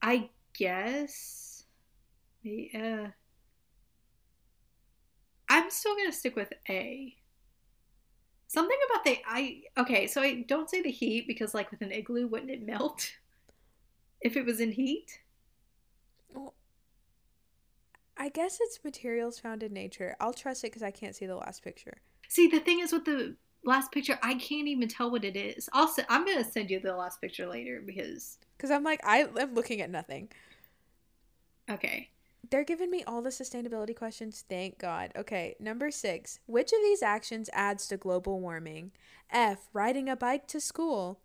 [0.00, 1.64] I guess.
[2.42, 3.08] Yeah.
[5.48, 7.16] I'm still gonna stick with A.
[8.46, 11.92] Something about the I okay, so I don't say the heat because like with an
[11.92, 13.12] igloo, wouldn't it melt
[14.20, 15.20] if it was in heat?
[16.32, 16.54] Well,
[18.16, 20.16] I guess it's materials found in nature.
[20.20, 21.98] I'll trust it because I can't see the last picture.
[22.28, 25.68] See, the thing is with the last picture, I can't even tell what it is.
[25.88, 29.54] Se- I'm gonna send you the last picture later because Because I'm like, I am
[29.54, 30.30] looking at nothing.
[31.70, 32.10] okay.
[32.50, 34.44] They're giving me all the sustainability questions.
[34.48, 35.12] Thank God.
[35.16, 36.40] Okay, number six.
[36.46, 38.92] Which of these actions adds to global warming?
[39.30, 39.68] F.
[39.72, 41.20] Riding a bike to school.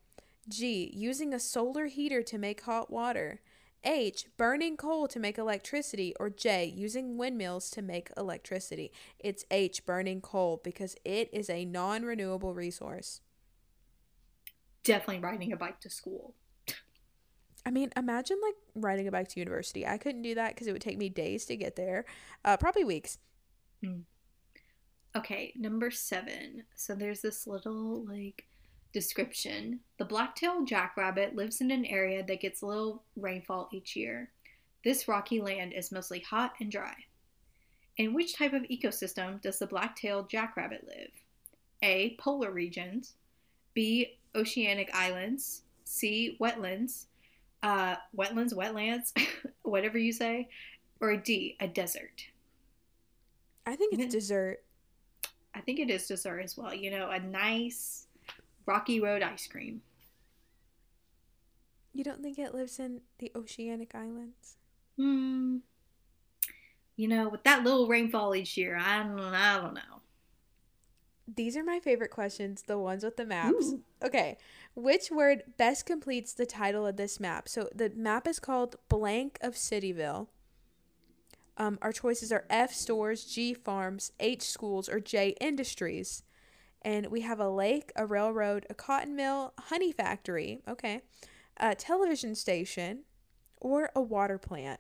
[0.48, 0.92] G.
[0.94, 3.42] Using a solar heater to make hot water.
[3.84, 4.26] H.
[4.38, 6.14] Burning coal to make electricity.
[6.20, 6.66] Or J.
[6.66, 8.92] Using windmills to make electricity.
[9.20, 9.86] It's H.
[9.86, 13.22] Burning coal because it is a non renewable resource.
[14.84, 16.34] Definitely riding a bike to school.
[17.70, 19.86] I mean, imagine like riding a bike to university.
[19.86, 22.04] I couldn't do that because it would take me days to get there,
[22.44, 23.20] uh, probably weeks.
[25.16, 26.64] Okay, number seven.
[26.74, 28.48] So there's this little like
[28.92, 29.82] description.
[30.00, 34.32] The black-tailed jackrabbit lives in an area that gets little rainfall each year.
[34.84, 36.96] This rocky land is mostly hot and dry.
[37.98, 41.12] In which type of ecosystem does the black-tailed jackrabbit live?
[41.84, 42.16] A.
[42.18, 43.14] Polar regions.
[43.76, 44.18] B.
[44.34, 45.62] Oceanic islands.
[45.84, 46.36] C.
[46.42, 47.06] Wetlands.
[47.62, 49.12] Uh, wetlands, wetlands,
[49.64, 50.48] whatever you say.
[51.02, 52.26] Or a D, a desert.
[53.66, 54.64] I think it's dessert.
[55.54, 56.74] I think it is dessert as well.
[56.74, 58.08] You know, a nice
[58.66, 59.82] Rocky Road ice cream.
[61.94, 64.58] You don't think it lives in the oceanic islands?
[64.98, 65.58] Hmm.
[66.96, 69.99] You know, with that little rainfall each year, I don't, I don't know.
[71.36, 73.74] These are my favorite questions, the ones with the maps.
[73.74, 73.84] Ooh.
[74.04, 74.38] Okay.
[74.76, 77.48] Which word best completes the title of this map?
[77.50, 80.28] So the map is called Blank of Cityville.
[81.58, 86.24] Um, our choices are F stores, G farms, H schools, or J industries.
[86.82, 91.02] And we have a lake, a railroad, a cotton mill, honey factory, okay,
[91.58, 93.04] a television station,
[93.58, 94.80] or a water plant.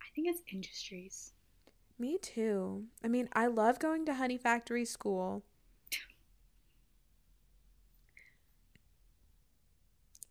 [0.00, 1.32] I think it's industries.
[1.98, 2.84] Me too.
[3.02, 5.42] I mean, I love going to honey factory school.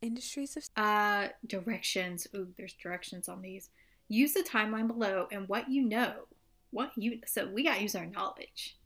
[0.04, 2.28] Industries of Uh, directions.
[2.36, 3.70] Ooh, there's directions on these.
[4.10, 6.28] Use the timeline below and what you know.
[6.72, 8.78] What you so we got to use our knowledge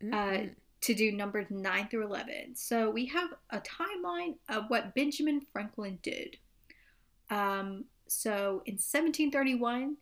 [0.00, 0.54] Mhm.
[0.80, 2.56] to do numbers 9 through 11.
[2.56, 6.38] So we have a timeline of what Benjamin Franklin did.
[7.30, 9.96] Um, so in 1731,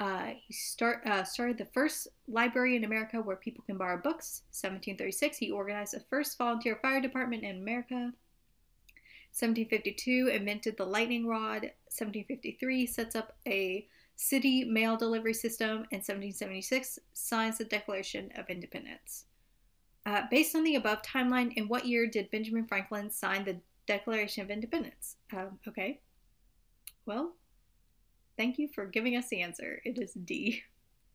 [0.00, 4.42] uh, he start, uh, started the first library in America where people can borrow books.
[4.50, 8.12] 1736, he organized the first volunteer fire department in America.
[9.32, 11.62] 1752, invented the lightning rod.
[11.88, 15.86] 1753, sets up a city mail delivery system.
[15.90, 19.24] And 1776, signs the Declaration of Independence.
[20.04, 23.56] Uh, based on the above timeline, in what year did Benjamin Franklin sign the
[23.86, 25.16] Declaration of Independence?
[25.32, 26.00] Um, okay.
[27.06, 27.34] Well,
[28.36, 29.80] thank you for giving us the answer.
[29.84, 30.62] It is D.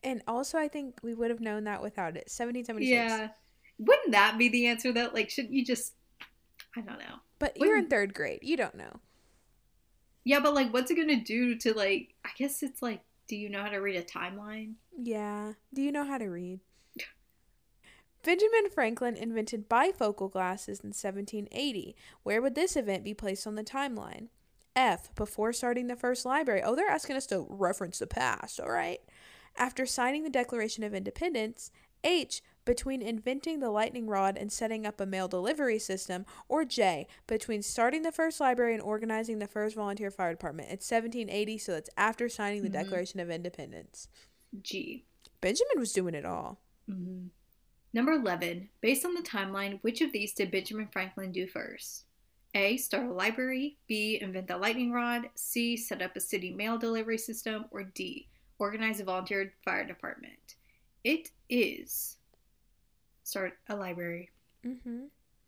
[0.03, 2.29] And also, I think we would have known that without it.
[2.29, 2.89] 1776.
[2.89, 3.29] Yeah.
[3.77, 5.09] Wouldn't that be the answer though?
[5.13, 5.93] Like, shouldn't you just?
[6.75, 7.19] I don't know.
[7.39, 8.39] But you're in third grade.
[8.41, 8.99] You don't know.
[10.23, 12.15] Yeah, but like, what's it gonna do to like?
[12.25, 14.73] I guess it's like, do you know how to read a timeline?
[14.97, 15.53] Yeah.
[15.73, 16.59] Do you know how to read?
[18.23, 21.95] Benjamin Franklin invented bifocal glasses in 1780.
[22.23, 24.27] Where would this event be placed on the timeline?
[24.75, 25.13] F.
[25.15, 26.61] Before starting the first library.
[26.63, 28.99] Oh, they're asking us to reference the past, all right?
[29.57, 31.71] After signing the Declaration of Independence.
[32.03, 32.43] H.
[32.67, 36.25] Between inventing the lightning rod and setting up a mail delivery system.
[36.49, 37.07] Or J.
[37.25, 40.69] Between starting the first library and organizing the first volunteer fire department.
[40.69, 42.73] It's 1780, so that's after signing the Mhm.
[42.73, 44.09] Declaration of Independence.
[44.61, 45.05] G.
[45.39, 46.59] Benjamin was doing it all.
[46.87, 47.27] hmm
[47.93, 48.69] Number 11.
[48.81, 52.03] Based on the timeline, which of these did Benjamin Franklin do first?
[52.53, 52.75] A.
[52.75, 53.77] Start a library.
[53.87, 54.19] B.
[54.21, 55.29] Invent the lightning rod.
[55.35, 55.77] C.
[55.77, 57.65] Set up a city mail delivery system.
[57.71, 58.27] Or D.
[58.59, 60.57] Organize a volunteer fire department.
[61.05, 62.17] It is
[63.27, 64.29] start a library.
[64.65, 65.05] Mm-hmm.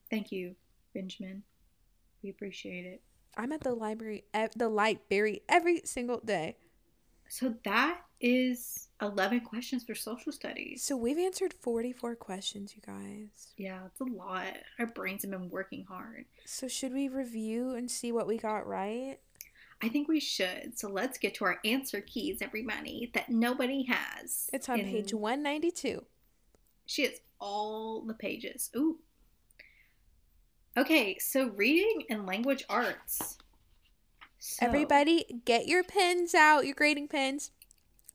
[0.10, 0.56] Thank you,
[0.94, 1.44] Benjamin.
[2.22, 3.02] We appreciate it.
[3.38, 6.58] I'm at the library, ev- the library every single day.
[7.30, 10.84] So that is 11 questions for social studies.
[10.84, 13.54] So we've answered 44 questions, you guys.
[13.56, 14.58] Yeah, it's a lot.
[14.80, 16.26] Our brains have been working hard.
[16.46, 19.20] So should we review and see what we got right?
[19.82, 20.78] I think we should.
[20.78, 24.50] So let's get to our answer keys, everybody, that nobody has.
[24.52, 26.04] It's on And page 192.
[26.90, 28.72] She has all the pages.
[28.76, 28.98] Ooh.
[30.76, 33.38] Okay, so reading and language arts.
[34.40, 37.52] So, Everybody, get your pens out, your grading pens.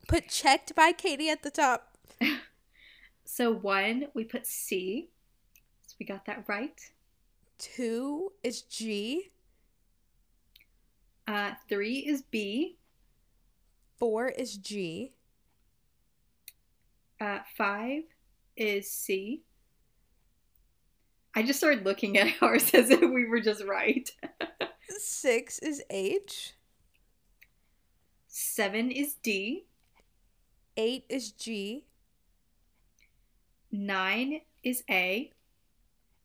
[0.09, 1.97] Put checked by Katie at the top.
[3.27, 5.09] So one, we put C.
[5.87, 6.79] So we got that right.
[7.59, 9.31] Two is G.
[11.27, 12.77] Uh, three is B.
[13.99, 15.15] Four is G.
[17.19, 18.03] Uh, five
[18.57, 19.43] is C.
[21.35, 24.11] I just started looking at ours as if we were just right.
[24.89, 26.55] Six is H.
[28.29, 29.67] Seven is D.
[30.77, 31.87] Eight is G.
[33.71, 35.31] Nine is A.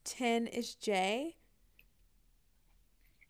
[0.03, 1.36] Ten is J.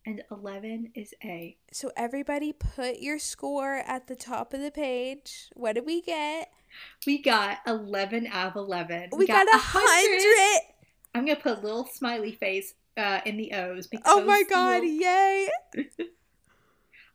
[0.06, 1.58] And 11 is A.
[1.72, 5.52] So everybody put your score at the top of the page.
[5.56, 6.52] What did we get?
[7.06, 9.10] We got 11 out of 11.
[9.16, 10.62] We, got a hundred.
[11.16, 13.88] I'm going to put a little smiley face uh, in the O's.
[13.88, 15.50] because Oh my god, will- yay!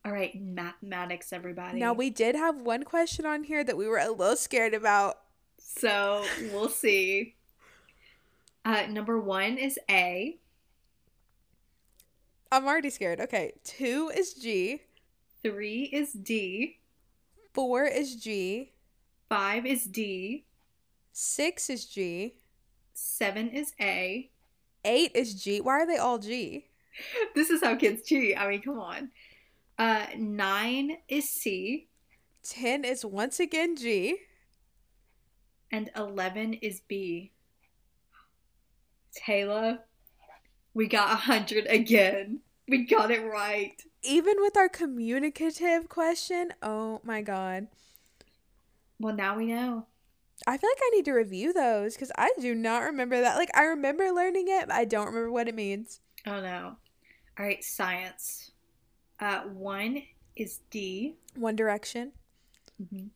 [0.05, 1.79] All right, mathematics, everybody.
[1.79, 5.19] Now we did have one question on here that we were a little scared about.
[5.59, 7.37] So we'll see.
[8.67, 10.39] Uh, number one is A.
[12.53, 13.21] I'm already scared.
[13.21, 14.83] Okay, two is G,
[15.43, 16.79] Three is D.
[17.53, 18.73] four is G,
[19.29, 20.45] Five is D.
[21.13, 22.35] six is G,
[22.93, 24.31] Seven is A.
[24.85, 25.61] eight is G.
[25.61, 26.67] Why are they all G?
[27.35, 28.39] This is how kids cheat.
[28.41, 29.11] I mean, come on.
[29.79, 31.89] Uh, nine is C.
[32.45, 34.17] Ten is once again G.
[35.73, 37.33] And 11 is B.
[39.13, 39.81] Taylor,
[40.73, 42.41] we got a 100 again.
[42.69, 43.75] We got it right.
[44.03, 47.67] Even with our communicative question, oh my god.
[49.01, 49.87] Well, now we know.
[50.47, 53.37] I feel like I need to review those because I do not remember that.
[53.37, 56.01] Like, I remember learning it, but I don't remember what it means.
[56.27, 56.77] Oh no.
[57.39, 58.53] All right, science.
[59.21, 60.03] Uh, one
[60.37, 61.17] is D.
[61.37, 62.13] One Direction.
[62.83, 63.11] Mhm.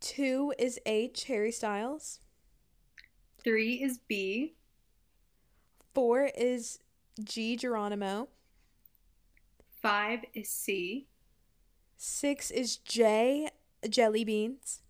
[0.00, 2.20] Two is H, Harry Styles.
[3.44, 4.54] Three is B.
[5.94, 6.78] Four is
[7.22, 8.28] G, Geronimo.
[9.82, 11.06] Five is C.
[11.98, 13.48] Six is J,
[13.88, 14.80] Jelly Beans.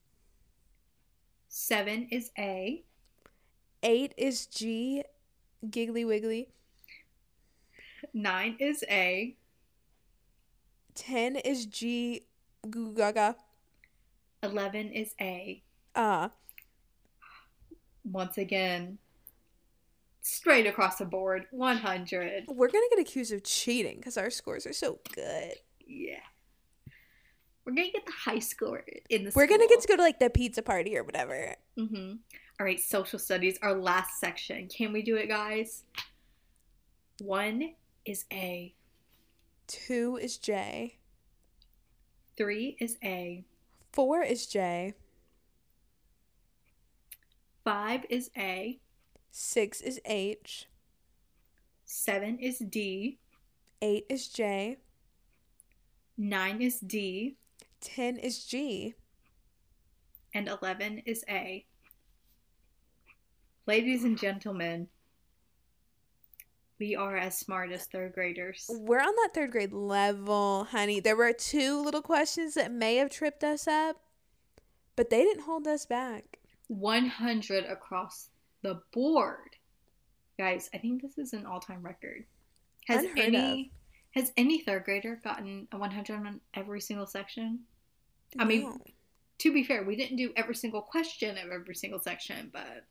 [1.48, 2.84] Seven is A.
[3.82, 5.02] Eight is G,
[5.68, 6.48] Giggly Wiggly.
[8.14, 9.36] Nine is A.
[10.94, 12.26] Ten is G,
[12.68, 13.36] Goo Gaga.
[14.42, 15.62] Eleven is A.
[15.94, 16.28] Uh,
[18.04, 18.98] Once again,
[20.20, 22.44] straight across the board, 100.
[22.48, 25.54] we're gonna get accused of cheating because our scores are so good.
[25.86, 26.16] Yeah.
[27.64, 30.18] We're gonna get the high score in the We're gonna get to go to like
[30.18, 31.54] the pizza party or whatever.
[31.78, 32.14] Mm-hmm.
[32.60, 34.68] All right, social studies, our last section.
[34.68, 35.84] Can we do it, guys?
[37.20, 38.74] One is A.
[39.68, 40.98] Two is J.
[42.36, 43.44] Three is A.
[43.92, 44.94] Four is J.
[47.64, 48.80] Five is A.
[49.30, 50.68] Six is H.
[51.84, 53.18] Seven is D.
[53.80, 54.78] Eight is J.
[56.18, 57.36] Nine is D.
[57.82, 58.94] Ten is G.
[60.34, 61.66] And 11 is A.
[63.66, 64.88] Ladies and gentlemen,
[66.78, 68.66] we are as smart as third graders.
[68.68, 71.00] We're on that third grade level, honey.
[71.00, 73.96] There were two little questions that may have tripped us up,
[74.96, 76.38] but they didn't hold us back.
[76.68, 78.30] 100 across
[78.62, 79.56] the board.
[80.38, 82.24] Guys, I think this is an all-time record.
[82.86, 83.72] Has Unheard any
[84.12, 87.60] has any third grader gotten a 100 on every single section?
[88.38, 88.78] I mean.
[89.38, 92.84] To be fair, we didn't do every single question of every single section, but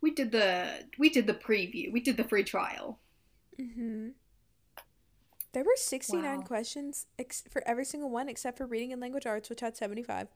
[0.00, 1.92] we did the we did the preview.
[1.92, 2.98] We did the free trial.
[3.60, 4.08] Mm-hmm.
[5.52, 6.44] There were 69 Wow.
[6.44, 10.28] questions ex- for every single one except for reading and language arts, which had 75.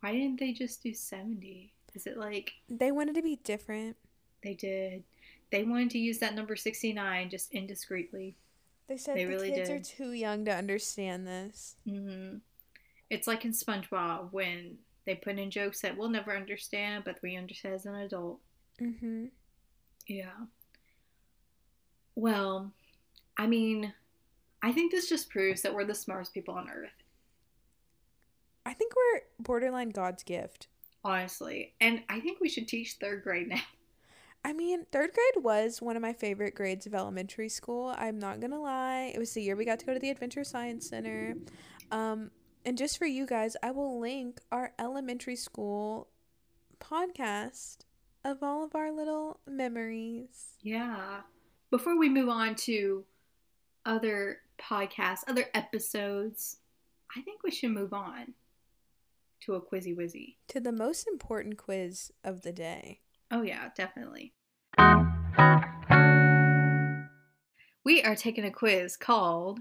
[0.00, 1.72] Why didn't they just do 70?
[1.94, 3.96] Is it like They wanted to be different.
[4.42, 5.04] they did
[5.50, 8.34] they wanted to use that number 69 just indiscreetly?
[8.88, 9.80] They said They the really kids did.
[9.80, 11.76] are too young to understand this.
[11.88, 12.38] hmm
[13.12, 17.36] It's like in SpongeBob when they put in jokes that we'll never understand, but we
[17.36, 18.40] understand as an adult.
[18.80, 19.26] Mm-hmm.
[20.08, 20.46] Yeah.
[22.14, 22.72] Well,
[23.36, 23.92] I mean,
[24.62, 26.90] I think this just proves that we're the smartest people on earth,
[28.64, 30.68] I think we're borderline God's gift.
[31.04, 31.74] honestly.
[31.80, 33.60] And I think we should teach third grade now.
[34.44, 37.94] I mean, third grade was one of my favorite grades of elementary school.
[37.96, 39.12] I'm not gonna lie.
[39.14, 41.34] It was the year we got to go to the Adventure Science Center.
[41.92, 42.30] Um,
[42.64, 46.08] and just for you guys, I will link our elementary school
[46.80, 47.78] podcast
[48.24, 50.54] of all of our little memories.
[50.62, 51.20] Yeah.
[51.70, 53.04] Before we move on to
[53.84, 56.58] other podcasts, other episodes,
[57.16, 58.34] I think we should move on
[59.40, 60.36] to a quizzy wizzy.
[60.48, 63.00] To the most important quiz of the day.
[63.30, 64.34] Oh, yeah, definitely.
[67.84, 69.60] We are taking a quiz called.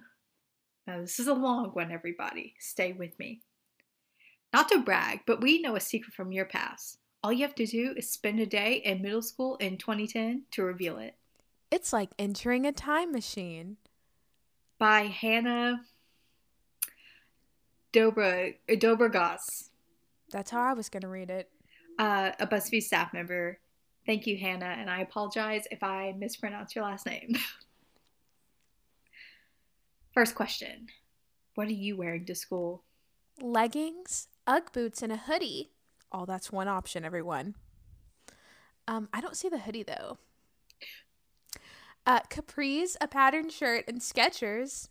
[0.88, 2.56] Now, this is a long one, everybody.
[2.60, 3.42] Stay with me.
[4.54, 6.98] Not to brag, but we know a secret from your past.
[7.24, 10.64] All you have to do is spend a day in middle school in 2010 to
[10.64, 11.16] reveal it.
[11.70, 13.78] It's like entering a time machine.
[14.80, 15.82] By Hannah
[17.94, 19.70] Dobra Dobregas,
[20.32, 21.50] That's how I was gonna read it.
[22.00, 23.60] uh, a BuzzFeed staff member.
[24.06, 27.36] Thank you, Hannah, and I apologize if I mispronounce your last name.
[30.14, 30.88] First question
[31.56, 32.84] What are you wearing to school?
[33.42, 35.72] leggings, UGG boots, and a hoodie.
[36.12, 37.56] Oh, that's one option, everyone.
[38.88, 40.18] Um, I don't see the hoodie though.
[42.06, 44.90] Uh, capris, a patterned shirt, and Skechers.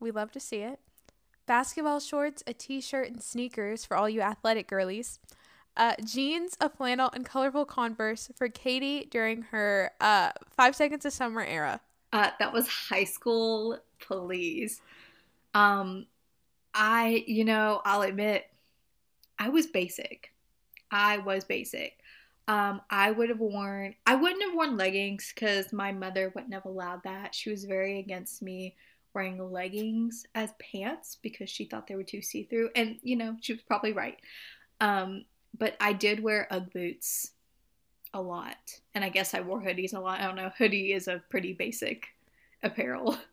[0.00, 0.80] We love to see it.
[1.46, 5.18] Basketball shorts, a t-shirt, and sneakers for all you athletic girlies.
[5.76, 11.12] Uh, jeans, a flannel, and colorful Converse for Katie during her uh, five seconds of
[11.12, 11.80] summer era.
[12.12, 14.80] Uh, that was high school, please.
[15.54, 16.06] Um,
[16.74, 18.44] I, you know, I'll admit,
[19.38, 20.32] I was basic.
[20.90, 21.98] I was basic.
[22.48, 26.66] Um, I would have worn, I wouldn't have worn leggings because my mother wouldn't have
[26.66, 27.34] allowed that.
[27.34, 28.76] She was very against me
[29.14, 32.70] wearing leggings as pants because she thought they were too see through.
[32.74, 34.18] And, you know, she was probably right.
[34.80, 35.24] Um,
[35.56, 37.32] but I did wear Ugg boots
[38.14, 38.80] a lot.
[38.94, 40.20] And I guess I wore hoodies a lot.
[40.20, 40.50] I don't know.
[40.58, 42.08] Hoodie is a pretty basic
[42.62, 43.16] apparel.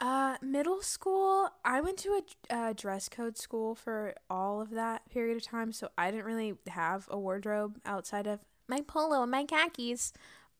[0.00, 5.08] Uh, middle school, I went to a uh, dress code school for all of that
[5.10, 9.30] period of time, so I didn't really have a wardrobe outside of my polo and
[9.30, 10.14] my khakis.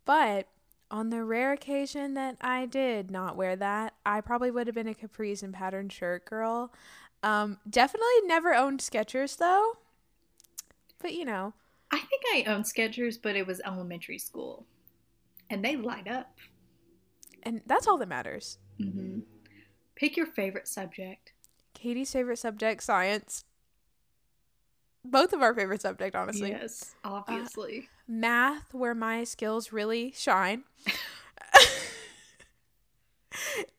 [0.05, 0.49] But
[0.91, 4.89] on the rare occasion that I did not wear that, I probably would have been
[4.89, 6.71] a capris and patterned shirt girl.
[7.23, 9.79] Um, definitely never owned Skechers though.
[11.01, 11.55] but you know,
[11.91, 14.67] I think I owned Skechers, but it was elementary school,
[15.49, 16.31] and they light up.
[17.43, 18.59] And that's all that matters.
[18.79, 19.21] hmm
[19.95, 21.33] Pick your favorite subject.
[21.75, 23.45] Katie's favorite subject, science.
[25.05, 26.51] Both of our favorite subject, honestly.
[26.51, 27.89] Yes, obviously.
[28.09, 30.65] Math, where my skills really shine.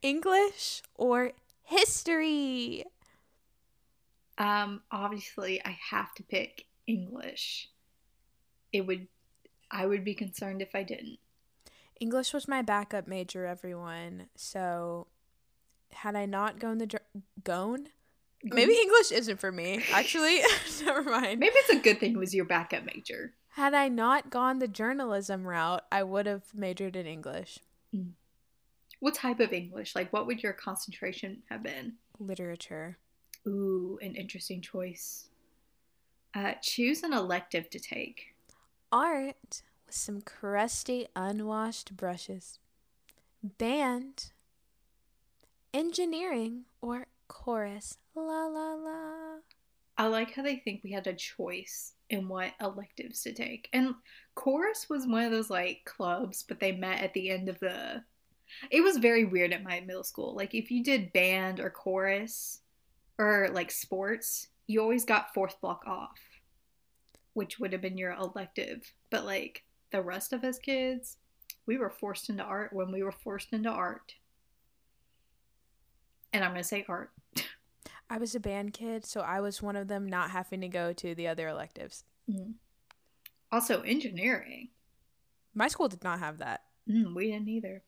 [0.02, 1.32] English or
[1.64, 2.84] history.
[4.38, 7.70] um, obviously, I have to pick English.
[8.74, 9.08] It would,
[9.70, 11.20] I would be concerned if I didn't.
[12.02, 14.28] English was my backup major, everyone.
[14.36, 15.08] So,
[15.92, 17.00] had I not gone the jour-
[17.44, 17.90] gone,
[18.44, 19.84] maybe English isn't for me.
[19.94, 20.42] Actually,
[20.84, 21.40] never mind.
[21.40, 23.34] Maybe it's a good thing it was your backup major.
[23.50, 27.60] Had I not gone the journalism route, I would have majored in English,
[29.00, 29.94] What type of English?
[29.96, 31.94] Like, what would your concentration have been?
[32.20, 32.98] literature.
[33.48, 35.30] Ooh, an interesting choice.
[36.36, 38.36] Uh, choose an elective to take.
[38.92, 39.64] Art
[39.94, 42.60] some crusty, unwashed brushes.
[43.44, 44.32] Band.
[45.74, 47.98] Engineering or chorus.
[48.16, 49.38] La la la.
[49.98, 53.70] I like how they think we had a choice in what electives to take.
[53.72, 53.96] And
[54.36, 58.04] chorus was one of those like clubs, but they met at the end of the.
[58.70, 60.36] It was very weird at my middle school.
[60.36, 62.62] Like if you did band or chorus
[63.18, 66.20] or like sports, you always got fourth block off,
[67.34, 68.92] which would have been your elective.
[69.10, 71.18] But like the rest of us kids,
[71.66, 74.14] we were forced into art when we were forced into art.
[76.34, 77.12] And I'm going to say art.
[78.10, 80.92] I was a band kid, so I was one of them not having to go
[80.94, 82.04] to the other electives.
[82.30, 82.54] Mm.
[83.52, 84.70] Also, engineering.
[85.54, 86.62] My school did not have that.
[86.90, 87.84] Mm, we didn't either.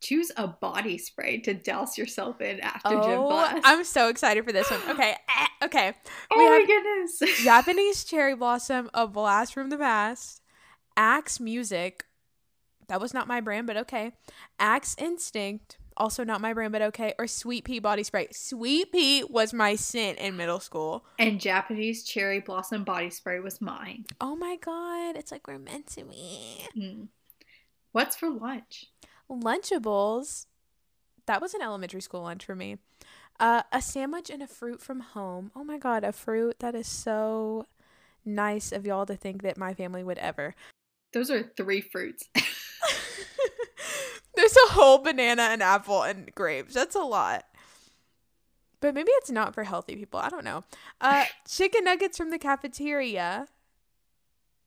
[0.00, 3.60] Choose a body spray to douse yourself in after gym Oh, class.
[3.64, 4.80] I'm so excited for this one.
[4.90, 5.92] Okay, eh, okay.
[6.30, 7.42] oh my have- goodness.
[7.44, 10.42] Japanese cherry blossom, a blast from the past.
[10.96, 12.04] Axe music,
[12.88, 14.12] that was not my brand, but okay.
[14.58, 17.14] Axe instinct, also not my brand, but okay.
[17.18, 18.28] Or sweet pea body spray.
[18.32, 21.04] Sweet pea was my scent in middle school.
[21.18, 24.04] and Japanese cherry blossom body spray was mine.
[24.20, 26.66] Oh my god, it's like we're meant to be.
[26.76, 27.08] Mm.
[27.92, 28.86] What's for lunch?
[29.30, 30.46] Lunchables,
[31.26, 32.76] that was an elementary school lunch for me.
[33.40, 35.50] Uh, a sandwich and a fruit from home.
[35.54, 37.66] Oh my god, a fruit that is so
[38.24, 40.54] nice of y'all to think that my family would ever.
[41.16, 42.28] Those are three fruits.
[44.34, 46.74] There's a whole banana and apple and grapes.
[46.74, 47.46] That's a lot.
[48.80, 50.20] But maybe it's not for healthy people.
[50.20, 50.64] I don't know.
[51.00, 53.46] Uh, chicken nuggets from the cafeteria.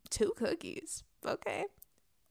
[0.09, 1.03] Two cookies.
[1.23, 1.65] Okay.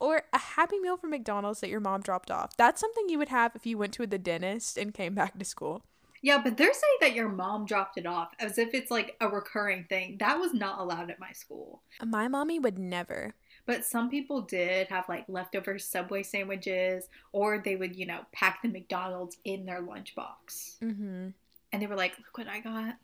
[0.00, 2.56] Or a happy meal from McDonald's that your mom dropped off.
[2.56, 5.44] That's something you would have if you went to the dentist and came back to
[5.44, 5.84] school.
[6.22, 9.28] yeah, but they're saying that your mom dropped it off as if it's like a
[9.28, 10.16] recurring thing.
[10.18, 11.82] That was not allowed at my school.
[12.04, 13.34] My mommy would never.
[13.68, 18.62] But some people did have like leftover Subway sandwiches, or they would, you know, pack
[18.62, 20.78] the McDonald's in their lunchbox.
[20.82, 21.28] Mm-hmm.
[21.70, 22.96] and they were like, "Look what I got."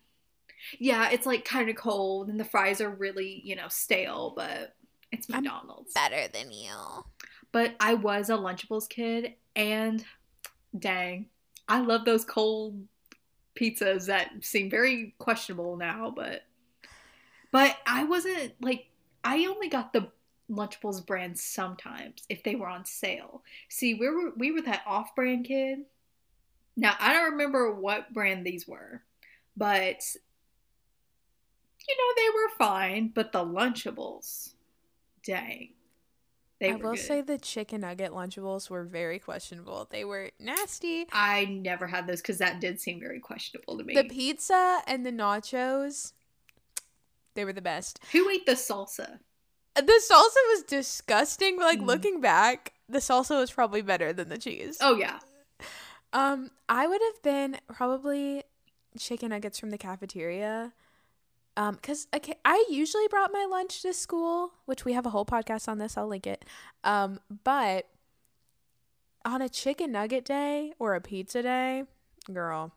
[0.79, 4.75] Yeah, it's like kind of cold, and the fries are really, you know, stale, but
[5.13, 5.93] it's I'm McDonald's.
[5.93, 6.73] Better than you.
[7.53, 10.03] But I was a Lunchables kid, and
[10.79, 11.27] dang,
[11.69, 12.83] I love those cold
[13.55, 16.11] pizzas that seem very questionable now.
[16.17, 16.45] But,
[17.53, 18.87] but I wasn't like
[19.23, 20.09] I only got the
[20.51, 23.43] Lunchables brand sometimes if they were on sale.
[23.69, 25.81] See, we were we were that off-brand kid.
[26.77, 29.03] Now I don't remember what brand these were,
[29.57, 30.05] but
[31.89, 33.13] you know they were fine.
[33.15, 34.55] But the Lunchables,
[35.25, 35.71] dang,
[36.61, 37.01] they I will good.
[37.01, 39.87] say the chicken nugget Lunchables were very questionable.
[39.91, 41.07] They were nasty.
[41.13, 43.95] I never had those because that did seem very questionable to me.
[43.95, 46.13] The pizza and the nachos,
[47.35, 48.01] they were the best.
[48.13, 49.21] Who ate the salsa?
[49.77, 51.87] The salsa was disgusting, but like Mm.
[51.87, 54.79] looking back, the salsa was probably better than the cheese.
[54.81, 55.19] Oh yeah,
[56.13, 58.45] Um, I would have been probably
[58.99, 60.73] chicken nuggets from the cafeteria.
[61.57, 65.25] Um, cause okay, I usually brought my lunch to school, which we have a whole
[65.25, 65.97] podcast on this.
[65.97, 66.45] I'll link it.
[66.85, 67.87] Um, but
[69.25, 71.85] on a chicken nugget day or a pizza day,
[72.33, 72.73] girl,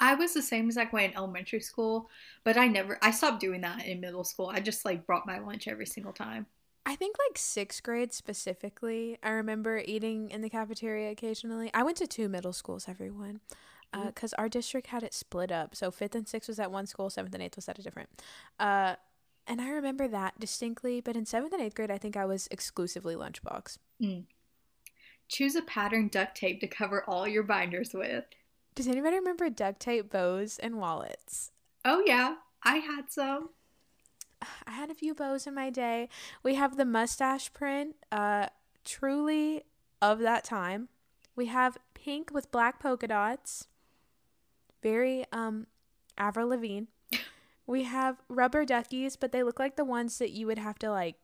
[0.00, 2.08] I was the same exact way in elementary school,
[2.44, 2.98] but I never.
[3.02, 4.50] I stopped doing that in middle school.
[4.52, 6.46] I just like brought my lunch every single time.
[6.84, 11.70] I think like sixth grade specifically, I remember eating in the cafeteria occasionally.
[11.72, 13.40] I went to two middle schools, everyone,
[13.92, 14.06] uh, mm-hmm.
[14.08, 15.76] because our district had it split up.
[15.76, 18.08] So fifth and sixth was at one school, seventh and eighth was at a different.
[18.58, 18.96] Uh,
[19.46, 21.00] and I remember that distinctly.
[21.00, 23.78] But in seventh and eighth grade, I think I was exclusively lunchbox.
[24.02, 24.24] Mm.
[25.28, 28.24] Choose a pattern duct tape to cover all your binders with.
[28.74, 31.50] Does anybody remember duct tape bows and wallets?
[31.84, 33.50] Oh yeah, I had some.
[34.66, 36.08] I had a few bows in my day.
[36.42, 38.46] We have the mustache print, uh,
[38.84, 39.64] truly
[40.00, 40.88] of that time.
[41.36, 43.68] We have pink with black polka dots.
[44.82, 45.66] Very um
[46.18, 46.86] Avril Lavigne.
[47.64, 50.90] We have rubber duckies, but they look like the ones that you would have to
[50.90, 51.14] like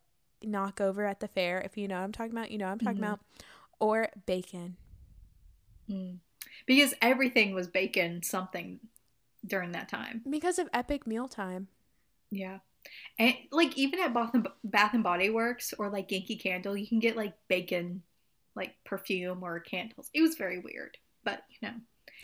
[0.40, 1.58] knock over at the fair.
[1.60, 3.06] If you know what I'm talking about, you know what I'm talking Mhm.
[3.08, 3.20] about.
[3.80, 4.76] Or bacon.
[5.90, 6.18] Mm.
[6.66, 8.80] Because everything was bacon something
[9.46, 10.22] during that time.
[10.28, 11.68] Because of epic mealtime.
[12.30, 12.58] Yeah.
[13.18, 16.86] And like even at Bath and, Bath and Body Works or like Yankee Candle, you
[16.86, 18.02] can get like bacon
[18.54, 20.10] like perfume or candles.
[20.12, 21.74] It was very weird, but you know.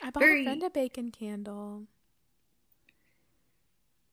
[0.02, 1.84] I bought Very- a friend a bacon candle.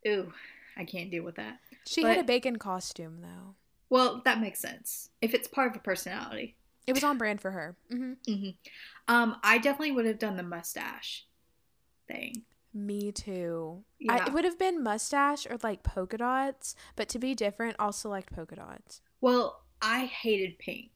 [0.07, 0.31] Ooh,
[0.77, 1.59] I can't deal with that.
[1.85, 3.55] She had a bacon costume though.
[3.89, 5.09] Well, that makes sense.
[5.21, 6.55] If it's part of a personality.
[6.87, 7.75] It was on brand for her.
[7.89, 8.49] hmm hmm
[9.07, 11.25] Um, I definitely would have done the mustache
[12.07, 12.43] thing.
[12.73, 13.83] Me too.
[13.99, 14.23] Yeah.
[14.23, 17.91] I, it would have been mustache or like polka dots, but to be different, I'll
[17.91, 19.01] select polka dots.
[19.19, 20.91] Well, I hated pink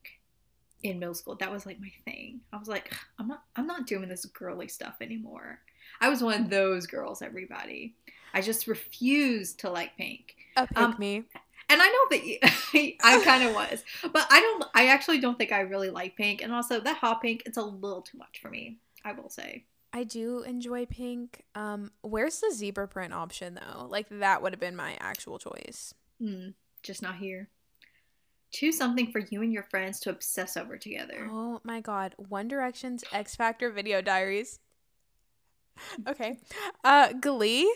[0.82, 1.36] in middle school.
[1.36, 2.40] That was like my thing.
[2.52, 5.60] I was like, I'm not I'm not doing this girly stuff anymore.
[6.00, 7.94] I was one of those girls, everybody.
[8.34, 10.34] I just refused to like pink.
[10.56, 11.24] A pick Um, me.
[11.68, 12.38] And I know that you,
[13.02, 13.82] I kind of was.
[14.02, 17.20] But I don't I actually don't think I really like pink and also that hot
[17.22, 19.64] pink it's a little too much for me, I will say.
[19.92, 21.44] I do enjoy pink.
[21.54, 23.86] Um, where's the zebra print option though?
[23.86, 25.94] Like that would have been my actual choice.
[26.22, 27.48] Mm, just not here.
[28.52, 31.28] Choose something for you and your friends to obsess over together.
[31.30, 34.60] Oh my god, One Direction's X Factor video diaries.
[36.08, 36.38] Okay.
[36.84, 37.70] Uh Glee,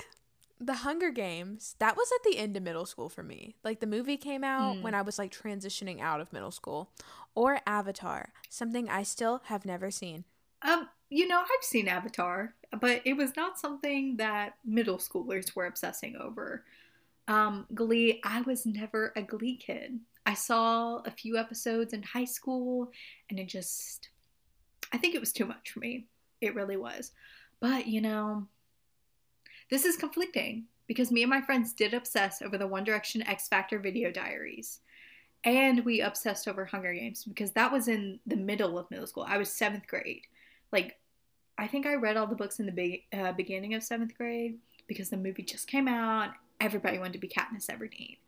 [0.62, 1.74] The Hunger Games.
[1.78, 3.56] That was at the end of middle school for me.
[3.64, 4.82] Like the movie came out Mm.
[4.82, 6.90] when I was like transitioning out of middle school.
[7.34, 10.24] Or Avatar, something I still have never seen.
[10.62, 15.64] Um, you know, I've seen Avatar, but it was not something that middle schoolers were
[15.66, 16.64] obsessing over.
[17.26, 20.00] Um, Glee, I was never a Glee kid.
[20.26, 22.92] I saw a few episodes in high school
[23.30, 24.10] and it just
[24.92, 26.06] I think it was too much for me.
[26.40, 27.12] It really was.
[27.60, 28.46] But, you know,
[29.70, 33.48] this is conflicting because me and my friends did obsess over the One Direction X
[33.48, 34.80] Factor video diaries.
[35.44, 39.24] And we obsessed over Hunger Games because that was in the middle of middle school.
[39.26, 40.26] I was seventh grade.
[40.72, 40.98] Like,
[41.56, 44.58] I think I read all the books in the big, uh, beginning of seventh grade
[44.86, 46.30] because the movie just came out.
[46.60, 48.18] Everybody wanted to be Katniss Everdeen.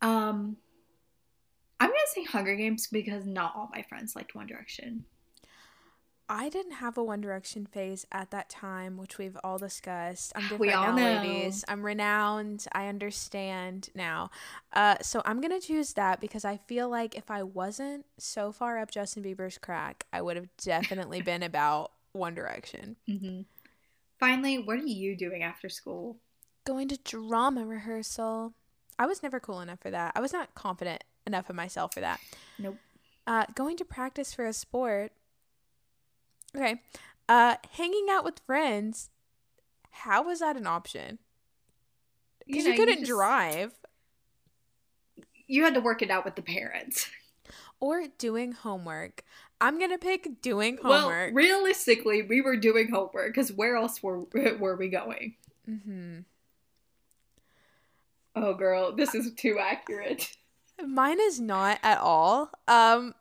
[0.00, 0.56] Um,
[1.80, 5.04] I'm gonna say Hunger Games because not all my friends liked One Direction.
[6.30, 10.32] I didn't have a One Direction phase at that time, which we've all discussed.
[10.36, 11.22] I'm different We all now, know.
[11.22, 11.64] ladies.
[11.68, 12.66] I'm renowned.
[12.72, 14.30] I understand now.
[14.72, 18.78] Uh, so I'm gonna choose that because I feel like if I wasn't so far
[18.78, 22.96] up Justin Bieber's crack, I would have definitely been about One Direction.
[23.08, 23.42] Mm-hmm.
[24.20, 26.18] Finally, what are you doing after school?
[26.66, 28.52] Going to drama rehearsal.
[28.98, 30.12] I was never cool enough for that.
[30.16, 32.20] I was not confident enough in myself for that.
[32.58, 32.76] Nope.
[33.26, 35.12] Uh, going to practice for a sport.
[36.56, 36.80] Okay.
[37.28, 39.10] Uh, hanging out with friends.
[39.90, 41.18] How was that an option?
[42.46, 43.72] Because you, know, couldn't just- drive.
[45.46, 47.08] You had to work it out with the parents.
[47.80, 49.22] Or doing homework.
[49.60, 51.32] I'm gonna pick doing homework.
[51.32, 54.24] Well, realistically, we were doing homework because where else were
[54.58, 55.36] were we going?
[55.70, 56.18] Mm-hmm.
[58.34, 60.36] Oh, girl, this is too accurate.
[60.84, 62.50] Mine is not at all.
[62.66, 63.14] Um,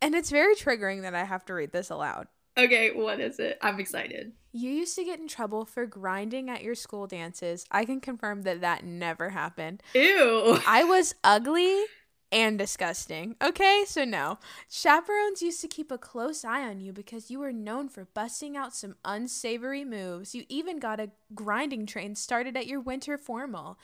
[0.00, 2.28] and it's very triggering that I have to read this aloud.
[2.58, 3.56] Okay, what is it?
[3.62, 4.32] I'm excited.
[4.50, 7.64] You used to get in trouble for grinding at your school dances.
[7.70, 9.82] I can confirm that that never happened.
[9.94, 10.58] Ew.
[10.66, 11.84] I was ugly
[12.32, 13.36] and disgusting.
[13.40, 14.38] Okay, so no.
[14.68, 18.56] Chaperones used to keep a close eye on you because you were known for busting
[18.56, 20.34] out some unsavory moves.
[20.34, 23.78] You even got a grinding train started at your winter formal.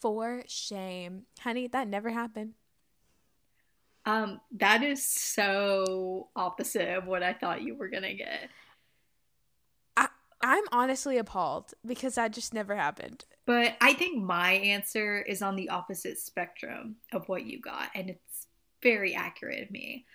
[0.00, 1.24] For shame.
[1.40, 2.54] Honey, that never happened.
[4.08, 8.48] Um, that is so opposite of what I thought you were gonna get.
[10.40, 13.24] I'm honestly appalled because that just never happened.
[13.44, 18.08] But I think my answer is on the opposite spectrum of what you got, and
[18.08, 18.46] it's
[18.82, 20.06] very accurate of me.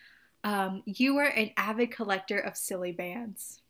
[0.44, 3.62] Um, you were an avid collector of silly bands.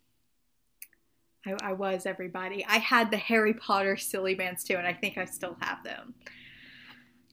[1.45, 2.63] I, I was everybody.
[2.65, 6.13] I had the Harry Potter silly bands too, and I think I still have them.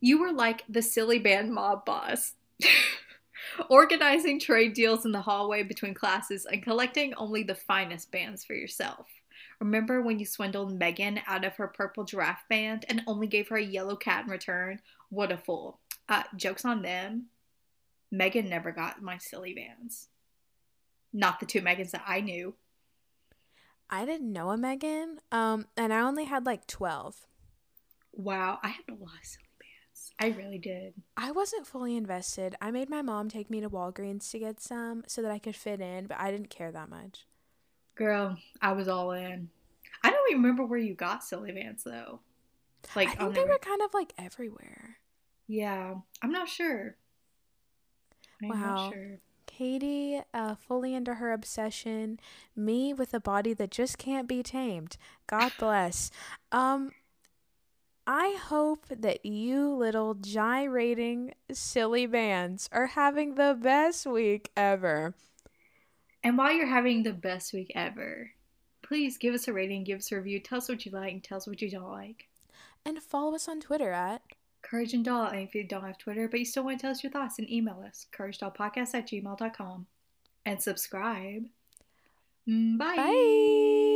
[0.00, 2.32] You were like the silly band mob boss,
[3.68, 8.54] organizing trade deals in the hallway between classes and collecting only the finest bands for
[8.54, 9.06] yourself.
[9.60, 13.56] Remember when you swindled Megan out of her purple giraffe band and only gave her
[13.56, 14.80] a yellow cat in return?
[15.10, 15.80] What a fool.
[16.08, 17.26] Uh, joke's on them.
[18.10, 20.08] Megan never got my silly bands.
[21.12, 22.54] Not the two Megans that I knew.
[23.88, 27.26] I didn't know a Megan, um, and I only had like 12.
[28.12, 29.49] Wow, I had a lot of silly.
[30.20, 30.92] I really did.
[31.16, 32.54] I wasn't fully invested.
[32.60, 35.56] I made my mom take me to Walgreens to get some so that I could
[35.56, 37.26] fit in, but I didn't care that much.
[37.94, 39.48] Girl, I was all in.
[40.04, 42.20] I don't even remember where you got silly bands though.
[42.94, 44.98] Like I think they were kind of like everywhere.
[45.46, 46.96] Yeah, I'm not sure.
[48.42, 48.56] I'm wow.
[48.56, 49.20] Not sure.
[49.46, 52.20] Katie, uh, fully into her obsession.
[52.54, 54.96] Me with a body that just can't be tamed.
[55.26, 56.10] God bless.
[56.52, 56.92] Um,
[58.12, 65.14] I hope that you little gyrating silly bands are having the best week ever.
[66.24, 68.32] And while you're having the best week ever,
[68.82, 71.22] please give us a rating, give us a review, tell us what you like, and
[71.22, 72.26] tell us what you don't like.
[72.84, 74.22] And follow us on Twitter at
[74.60, 75.26] Courage and Doll.
[75.26, 77.36] And if you don't have Twitter, but you still want to tell us your thoughts,
[77.36, 79.86] then email us, couragedollpodcast at gmail.com.
[80.44, 81.44] And subscribe.
[82.48, 82.96] Mm, bye.
[82.96, 83.89] Bye.